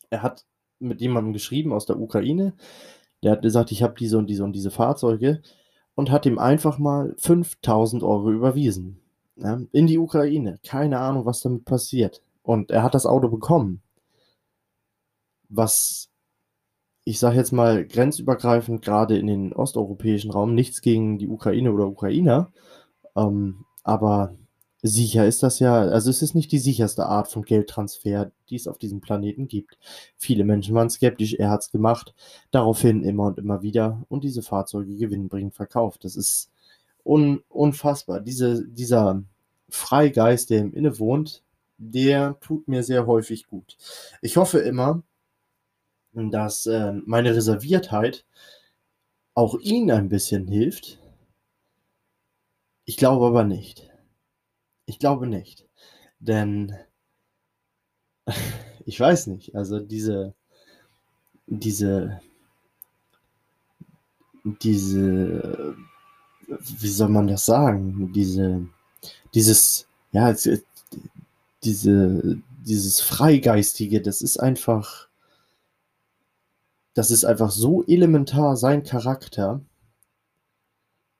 Er 0.09 0.23
hat 0.23 0.45
mit 0.79 0.99
jemandem 0.99 1.33
geschrieben 1.33 1.71
aus 1.71 1.85
der 1.85 1.99
Ukraine, 1.99 2.53
der 3.21 3.33
hat 3.33 3.43
gesagt, 3.43 3.71
ich 3.71 3.83
habe 3.83 3.93
diese 3.99 4.17
und 4.17 4.27
diese 4.27 4.43
und 4.43 4.53
diese 4.53 4.71
Fahrzeuge 4.71 5.43
und 5.93 6.09
hat 6.09 6.25
ihm 6.25 6.39
einfach 6.39 6.79
mal 6.79 7.13
5000 7.19 8.01
Euro 8.01 8.31
überwiesen. 8.31 8.99
Ja, 9.35 9.61
in 9.71 9.85
die 9.85 9.99
Ukraine. 9.99 10.59
Keine 10.65 10.99
Ahnung, 10.99 11.25
was 11.25 11.41
damit 11.41 11.65
passiert. 11.65 12.23
Und 12.41 12.71
er 12.71 12.81
hat 12.81 12.95
das 12.95 13.05
Auto 13.05 13.29
bekommen. 13.29 13.81
Was 15.49 16.09
ich 17.03 17.19
sage 17.19 17.37
jetzt 17.37 17.51
mal 17.51 17.85
grenzübergreifend, 17.85 18.83
gerade 18.83 19.17
in 19.17 19.27
den 19.27 19.53
osteuropäischen 19.53 20.31
Raum, 20.31 20.53
nichts 20.53 20.81
gegen 20.81 21.17
die 21.17 21.27
Ukraine 21.27 21.71
oder 21.71 21.87
Ukrainer, 21.87 22.51
ähm, 23.19 23.65
aber 23.83 24.35
sicher 24.81 25.27
ist 25.27 25.43
das 25.43 25.59
ja, 25.59 25.79
also 25.81 26.09
es 26.09 26.21
ist 26.21 26.35
nicht 26.35 26.51
die 26.51 26.59
sicherste 26.59 27.05
Art 27.05 27.27
von 27.29 27.43
Geldtransfer, 27.43 28.31
die 28.49 28.55
es 28.55 28.67
auf 28.67 28.77
diesem 28.77 29.01
Planeten 29.01 29.47
gibt. 29.47 29.77
Viele 30.17 30.45
Menschen 30.45 30.75
waren 30.75 30.89
skeptisch, 30.89 31.33
er 31.33 31.49
hat 31.49 31.61
es 31.61 31.71
gemacht, 31.71 32.13
daraufhin 32.51 33.03
immer 33.03 33.25
und 33.25 33.39
immer 33.39 33.61
wieder 33.61 34.05
und 34.09 34.23
diese 34.23 34.41
Fahrzeuge 34.41 34.95
gewinnbringend 34.95 35.53
verkauft. 35.53 36.05
Das 36.05 36.15
ist 36.15 36.51
un 37.03 37.43
unfassbar. 37.49 38.21
Diese, 38.21 38.65
dieser 38.67 39.23
Freigeist, 39.69 40.49
der 40.49 40.59
im 40.59 40.73
Inne 40.73 40.97
wohnt, 40.99 41.43
der 41.77 42.39
tut 42.39 42.67
mir 42.67 42.83
sehr 42.83 43.05
häufig 43.07 43.47
gut. 43.47 43.77
Ich 44.21 44.37
hoffe 44.37 44.59
immer, 44.59 45.03
dass 46.13 46.65
äh, 46.65 46.93
meine 47.05 47.35
Reserviertheit 47.35 48.25
auch 49.33 49.57
ihnen 49.59 49.91
ein 49.91 50.09
bisschen 50.09 50.47
hilft, 50.47 50.99
ich 52.89 52.97
glaube 52.97 53.27
aber 53.27 53.43
nicht. 53.43 53.87
Ich 54.87 54.97
glaube 54.97 55.27
nicht. 55.27 55.67
Denn 56.17 56.75
ich 58.87 58.99
weiß 58.99 59.27
nicht, 59.27 59.53
also 59.53 59.79
diese, 59.79 60.33
diese, 61.45 62.19
diese, 64.43 65.75
wie 66.47 66.89
soll 66.89 67.09
man 67.09 67.27
das 67.27 67.45
sagen? 67.45 68.11
Diese, 68.11 68.67
dieses, 69.35 69.87
ja, 70.11 70.35
diese, 71.63 72.41
dieses 72.65 73.01
Freigeistige, 73.01 74.01
das 74.01 74.23
ist 74.23 74.37
einfach, 74.37 75.09
das 76.95 77.11
ist 77.11 77.23
einfach 77.23 77.51
so 77.51 77.83
elementar 77.85 78.57
sein 78.57 78.81
Charakter, 78.81 79.61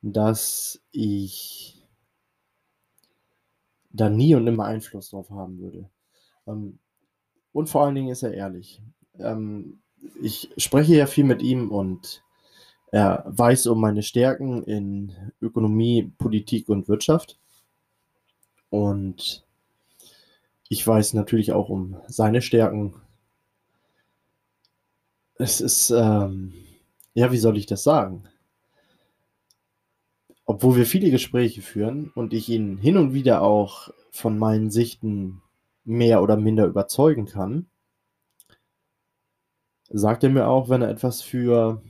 dass 0.02 0.82
ich 0.92 1.88
da 3.92 4.10
nie 4.10 4.36
und 4.36 4.44
nimmer 4.44 4.66
Einfluss 4.66 5.10
drauf 5.10 5.30
haben 5.30 5.60
würde. 5.60 5.90
Ähm, 6.48 6.80
und 7.52 7.70
vor 7.70 7.84
allen 7.84 7.96
Dingen 7.96 8.10
ist 8.10 8.24
er 8.24 8.34
ehrlich. 8.34 8.82
Ähm, 9.18 9.82
ich 10.22 10.52
spreche 10.58 10.96
ja 10.96 11.08
viel 11.08 11.26
mit 11.26 11.42
ihm 11.42 11.72
und 11.72 12.24
er 12.92 13.24
weiß 13.28 13.68
um 13.68 13.82
meine 13.82 14.04
Stärken 14.04 14.64
in 14.64 15.14
Ökonomie, 15.42 16.12
Politik 16.18 16.70
und 16.70 16.88
Wirtschaft. 16.88 17.38
Und 18.70 19.46
ich 20.70 20.86
weiß 20.86 21.14
natürlich 21.14 21.52
auch 21.52 21.70
um 21.70 21.98
seine 22.08 22.42
Stärken. 22.42 22.96
Es 25.36 25.62
ist, 25.62 25.90
ähm, 25.90 26.54
ja, 27.14 27.32
wie 27.32 27.38
soll 27.38 27.58
ich 27.58 27.66
das 27.66 27.84
sagen? 27.84 28.29
Obwohl 30.50 30.78
wir 30.78 30.88
viele 30.88 31.12
Gespräche 31.12 31.62
führen 31.62 32.10
und 32.16 32.34
ich 32.34 32.50
ihn 32.50 32.80
hin 32.80 32.98
und 32.98 33.14
wieder 33.14 33.44
auch 33.44 33.92
von 34.10 34.40
meinen 34.40 34.72
Sichten 34.72 35.44
mehr 35.84 36.24
oder 36.24 36.38
minder 36.38 36.66
überzeugen 36.66 37.28
kann, 37.28 37.70
sagt 39.92 40.24
er 40.24 40.32
mir 40.32 40.48
auch, 40.48 40.68
wenn 40.68 40.82
er 40.82 40.90
etwas 40.90 41.22
für 41.22 41.84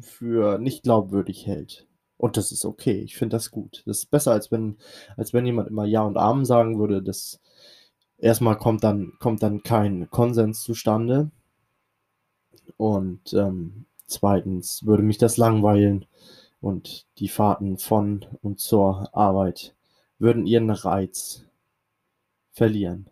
für 0.00 0.58
nicht 0.58 0.82
glaubwürdig 0.82 1.46
hält. 1.46 1.86
Und 2.16 2.36
das 2.36 2.50
ist 2.50 2.64
okay. 2.64 3.02
Ich 3.02 3.16
finde 3.16 3.36
das 3.36 3.52
gut. 3.52 3.84
Das 3.86 3.98
ist 3.98 4.10
besser, 4.10 4.32
als 4.32 4.50
wenn 4.50 4.76
als 5.16 5.32
wenn 5.32 5.46
jemand 5.46 5.68
immer 5.68 5.84
Ja 5.84 6.02
und 6.02 6.16
Amen 6.16 6.44
sagen 6.44 6.80
würde. 6.80 7.04
Das 7.04 7.40
erstmal 8.18 8.58
kommt 8.58 8.82
dann 8.82 9.12
kommt 9.20 9.44
dann 9.44 9.62
kein 9.62 10.10
Konsens 10.10 10.60
zustande. 10.64 11.30
Und, 12.76 13.32
ähm, 13.32 13.86
2. 14.08 14.44
würde 14.82 15.02
mich 15.04 15.18
das 15.18 15.36
langweilen 15.36 16.06
und 16.60 17.06
die 17.18 17.28
Fahrten 17.28 17.78
von 17.78 18.24
und 18.42 18.60
zur 18.60 19.14
Arbeit 19.14 19.74
würden 20.18 20.46
ihren 20.46 20.70
Reiz 20.70 21.44
verlieren. 22.52 23.08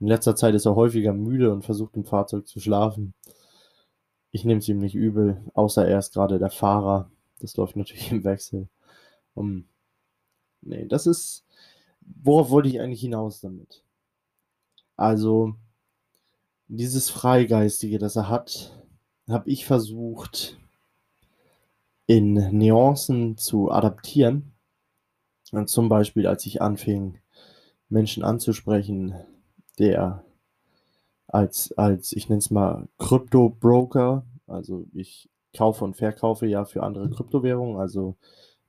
In 0.00 0.06
letzter 0.06 0.36
Zeit 0.36 0.54
ist 0.54 0.66
er 0.66 0.76
häufiger 0.76 1.12
müde 1.12 1.52
und 1.52 1.64
versucht 1.64 1.96
im 1.96 2.04
Fahrzeug 2.04 2.46
zu 2.46 2.60
schlafen. 2.60 3.14
Ich 4.30 4.44
nehme 4.44 4.58
es 4.58 4.68
ihm 4.68 4.78
nicht 4.78 4.94
übel, 4.94 5.42
außer 5.54 5.86
er 5.86 5.98
ist 5.98 6.12
gerade 6.12 6.38
der 6.38 6.50
Fahrer. 6.50 7.10
Das 7.40 7.56
läuft 7.56 7.76
natürlich 7.76 8.10
im 8.12 8.24
Wechsel. 8.24 8.68
Um, 9.34 9.64
ne, 10.62 10.86
das 10.86 11.06
ist 11.06 11.44
worauf 12.22 12.50
wollte 12.50 12.68
ich 12.68 12.80
eigentlich 12.80 13.00
hinaus 13.00 13.40
damit? 13.40 13.82
Also 14.96 15.54
dieses 16.68 17.10
Freigeistige, 17.10 17.98
das 17.98 18.16
er 18.16 18.28
hat, 18.28 18.84
habe 19.28 19.50
ich 19.50 19.66
versucht 19.66 20.58
in 22.06 22.34
Nuancen 22.56 23.36
zu 23.36 23.70
adaptieren. 23.70 24.52
Und 25.52 25.68
zum 25.68 25.88
Beispiel, 25.88 26.26
als 26.26 26.44
ich 26.46 26.60
anfing, 26.60 27.18
Menschen 27.88 28.24
anzusprechen, 28.24 29.14
der 29.78 30.24
als 31.28 31.72
als, 31.76 32.12
ich 32.12 32.28
nenne 32.28 32.38
es 32.38 32.50
mal 32.50 32.88
Krypto-Broker, 32.98 34.24
also 34.46 34.86
ich 34.92 35.28
kaufe 35.56 35.84
und 35.84 35.96
verkaufe 35.96 36.46
ja 36.46 36.64
für 36.64 36.82
andere 36.82 37.10
Kryptowährungen, 37.10 37.76
also 37.76 38.16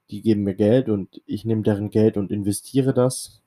die 0.10 0.22
geben 0.22 0.44
mir 0.44 0.56
Geld 0.56 0.90
und 0.90 1.22
ich 1.26 1.46
nehme 1.46 1.64
deren 1.64 1.90
Geld 1.90 2.18
und 2.18 2.32
investiere 2.32 2.94
das. 2.94 3.42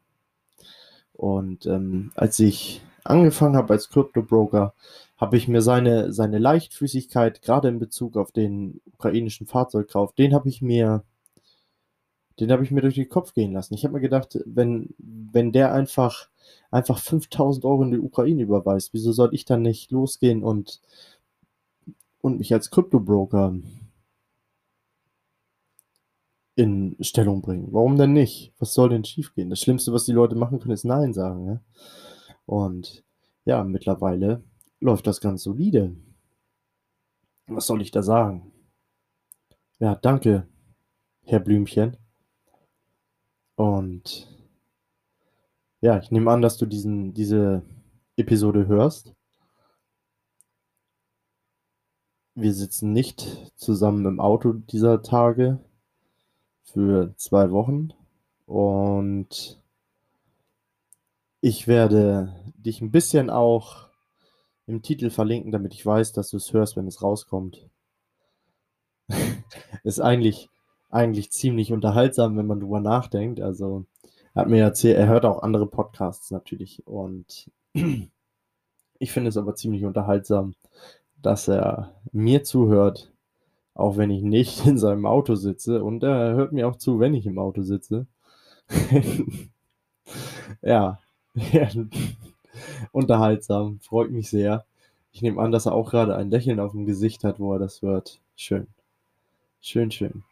Und, 1.13 1.67
ähm, 1.67 2.13
als 2.15 2.39
ich 2.39 2.81
angefangen 3.05 3.57
habe 3.57 3.73
als 3.73 3.89
Krypto-Broker, 3.91 4.75
habe 5.19 5.37
ich 5.37 5.49
mir 5.49 5.63
seine 5.63 6.13
seine 6.13 6.39
Leichtfüßigkeit, 6.39 7.43
gerade 7.43 7.69
in 7.69 7.79
Bezug 7.79 8.17
auf 8.17 8.33
den 8.33 8.81
ukrainischen 8.95 9.47
Fahrzeugkauf, 9.47 10.15
den 10.15 10.35
habe 10.35 10.49
ich 10.49 10.63
mir 10.63 11.05
den 12.41 12.53
habe 12.53 12.63
ich 12.65 12.71
mir 12.71 12.83
durch 12.83 12.95
den 12.95 13.09
Kopf 13.09 13.35
gehen 13.35 13.53
lassen. 13.53 13.75
Ich 13.75 13.85
habe 13.85 13.95
mir 13.95 14.01
gedacht, 14.01 14.39
wenn 14.47 14.95
wenn 14.99 15.53
der 15.53 15.73
einfach 15.75 16.29
einfach 16.71 16.99
5.000 17.01 17.65
Euro 17.65 17.83
in 17.83 17.91
die 17.93 17.99
Ukraine 17.99 18.43
überweist, 18.43 18.95
wieso 18.95 19.13
soll 19.13 19.35
ich 19.35 19.45
dann 19.45 19.63
nicht 19.63 19.91
losgehen 19.91 20.43
und 20.45 20.81
und 22.21 22.39
mich 22.39 22.53
als 22.53 22.71
Krypto-Broker 22.71 23.55
in 26.57 26.97
Stellung 27.01 27.41
bringen? 27.43 27.69
Warum 27.73 27.97
denn 27.97 28.13
nicht? 28.13 28.53
Was 28.59 28.75
soll 28.75 28.91
denn 28.91 29.05
schiefgehen? 29.05 29.51
Das 29.51 29.61
Schlimmste, 29.61 29.93
was 29.93 30.05
die 30.05 30.13
Leute 30.13 30.35
machen 30.37 30.59
können, 30.61 30.75
ist 30.75 30.85
nein 30.85 31.13
sagen, 31.13 31.45
ne? 31.45 31.61
Und 32.47 33.05
ja, 33.45 33.65
mittlerweile 33.65 34.43
läuft 34.81 35.07
das 35.07 35.21
ganz 35.21 35.43
solide. 35.43 35.95
Was 37.47 37.67
soll 37.67 37.83
ich 37.83 37.91
da 37.91 38.03
sagen? 38.03 38.53
Ja, 39.81 39.95
danke, 39.95 40.47
Herr 41.25 41.41
Blümchen. 41.41 41.97
Und 43.57 44.29
ja, 45.81 45.99
ich 45.99 46.11
nehme 46.11 46.31
an, 46.31 46.43
dass 46.43 46.59
du 46.59 46.67
diesen 46.67 47.15
diese 47.15 47.63
Episode 48.17 48.67
hörst. 48.67 49.15
Wir 52.37 52.55
sitzen 52.55 52.93
nicht 52.93 53.53
zusammen 53.57 54.07
im 54.07 54.21
Auto 54.21 54.53
dieser 54.53 55.03
Tage 55.03 55.59
für 56.63 57.13
2 57.17 57.51
Wochen 57.51 57.93
und 58.47 59.61
ich 61.41 61.67
werde 61.69 62.35
dich 62.55 62.81
'n 62.81 62.91
bisschen 62.91 63.31
auch 63.31 63.88
im 64.69 64.83
Titel 64.83 65.11
verlinken, 65.11 65.51
damit 65.51 65.75
ich 65.75 65.85
weiß, 65.85 66.13
dass 66.13 66.31
du's 66.31 66.53
hörst, 66.53 66.77
wenn 66.77 66.87
es 66.87 67.03
rauskommt. 67.03 67.69
Ist 69.83 70.01
eigentlich 70.01 70.49
eigentlich 70.91 71.31
ziemlich 71.33 71.73
unterhaltsam, 71.73 72.37
wenn 72.37 72.47
man 72.47 72.61
drüber 72.61 72.81
nachdenkt. 72.81 73.41
Also, 73.41 73.87
er 74.35 74.43
hat 74.43 74.49
mir 74.49 74.63
erzählt 74.63 74.97
er 74.99 75.09
hört 75.09 75.25
auch 75.25 75.43
andere 75.43 75.67
Podcasts 75.67 76.31
natürlich 76.31 76.87
und 76.87 77.51
ich 78.99 79.13
finde 79.13 79.29
es 79.29 79.37
aber 79.37 79.55
ziemlich 79.55 79.85
unterhaltsam, 79.85 80.55
dass 81.23 81.49
er 81.49 81.95
mir 82.13 82.45
zuhört, 82.45 83.13
auch 83.75 83.97
wenn 83.97 84.11
ich 84.11 84.23
nicht 84.23 84.67
in 84.67 84.79
seinem 84.79 85.07
Auto 85.07 85.35
sitze 85.35 85.83
und 85.85 86.03
er 86.05 86.35
hört 86.35 86.53
mir 86.53 86.69
auch 86.69 86.77
zu, 86.77 87.01
wenn 87.01 87.15
ich 87.15 87.27
im 87.27 87.39
Auto 87.39 87.63
sitze. 87.63 88.07
Ja, 90.63 90.99
unterhaltsam, 92.93 93.81
freut 93.81 94.11
mich 94.11 94.31
sehr. 94.31 94.65
Ich 95.13 95.23
nehme 95.23 95.41
an, 95.43 95.53
dass 95.53 95.67
er 95.67 95.75
auch 95.75 95.91
grade 95.91 96.17
ein 96.17 96.31
Lächeln 96.31 96.61
aufm 96.61 96.87
Gesicht 96.87 97.25
hat, 97.25 97.41
wo 97.41 97.53
er 97.55 97.59
das 97.61 97.83
hört. 97.83 98.21
Schön. 98.37 98.69
Schön, 99.63 99.91
schön. 99.93 100.25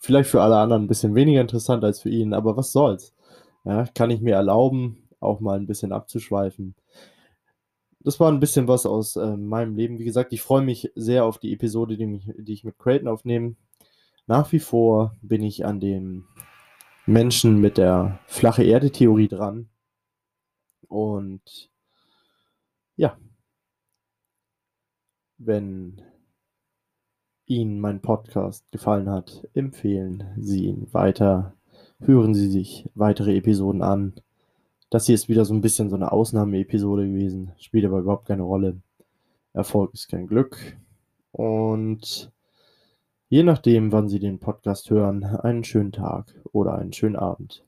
Vielleicht 0.00 0.30
für 0.30 0.42
alle 0.42 0.58
anderen 0.58 0.84
'n 0.84 0.88
bisschen 0.88 1.14
weniger 1.16 1.40
interessant 1.42 1.84
als 1.84 2.00
für 2.02 2.10
ihn, 2.10 2.34
aber 2.34 2.56
was 2.56 2.72
soll's? 2.72 3.14
Ja, 3.64 3.86
kann 3.94 4.10
ich 4.10 4.20
mir 4.22 4.34
erlauben, 4.36 4.98
auch 5.20 5.40
mal 5.40 5.58
'n 5.58 5.66
bisschen 5.68 5.92
abzuschweifen. 5.92 6.74
Das 8.00 8.20
war 8.20 8.30
'n 8.30 8.38
bisschen 8.40 8.68
was 8.68 8.84
aus, 8.86 9.16
äh, 9.16 9.36
meinem 9.36 9.76
Leben. 9.76 9.98
Wie 9.98 10.04
gesagt, 10.04 10.32
ich 10.34 10.42
freue 10.42 10.62
mich 10.62 10.92
sehr 10.94 11.24
auf 11.24 11.38
die 11.38 11.52
Episode, 11.54 11.96
die 11.96 12.06
mich 12.06 12.30
die 12.36 12.52
ich 12.52 12.62
mit 12.64 12.78
Creighton 12.78 13.08
aufnehme. 13.08 13.54
Nach 14.26 14.52
wie 14.52 14.60
vor 14.60 15.14
bin 15.22 15.42
ich 15.42 15.66
an 15.66 15.80
dem 15.80 16.26
Menschen 17.06 17.60
mit 17.60 17.78
der 17.78 18.20
Flache-Erde-Theorie 18.28 19.28
dran. 19.28 19.68
Und 20.90 21.68
ja. 22.96 23.18
Wenn 25.40 26.00
Ihnen 27.48 27.78
mein 27.78 28.00
Podcast 28.00 28.70
gefallen 28.72 29.10
hat, 29.10 29.46
empfehlen 29.52 30.24
Sie 30.38 30.64
ihn 30.64 30.88
weiter. 30.92 31.52
Hören 32.00 32.34
Sie 32.34 32.48
sich 32.48 32.88
weitere 32.94 33.36
Episoden 33.36 33.82
an. 33.82 34.14
Das 34.90 35.06
hier 35.06 35.14
ist 35.16 35.28
wieder 35.28 35.44
so 35.44 35.54
'n 35.54 35.60
bisschen 35.60 35.90
so 35.90 35.96
'ne 35.96 36.12
Ausnahmeepisode 36.12 37.06
gewesen, 37.08 37.52
spielt 37.58 37.84
aber 37.86 38.00
überhaupt 38.00 38.26
keine 38.28 38.42
Rolle. 38.44 38.80
Erfolg 39.54 39.94
ist 39.94 40.08
kein 40.08 40.26
Glück. 40.28 40.76
Und 41.32 42.32
je 43.30 43.42
nachdem, 43.44 43.92
wann 43.92 44.08
Sie 44.08 44.20
den 44.20 44.40
Podcast 44.40 44.90
hören, 44.90 45.24
einen 45.24 45.64
schönen 45.64 45.92
Tag 45.92 46.34
oder 46.52 46.74
einen 46.78 46.92
schönen 46.94 47.16
Abend. 47.16 47.64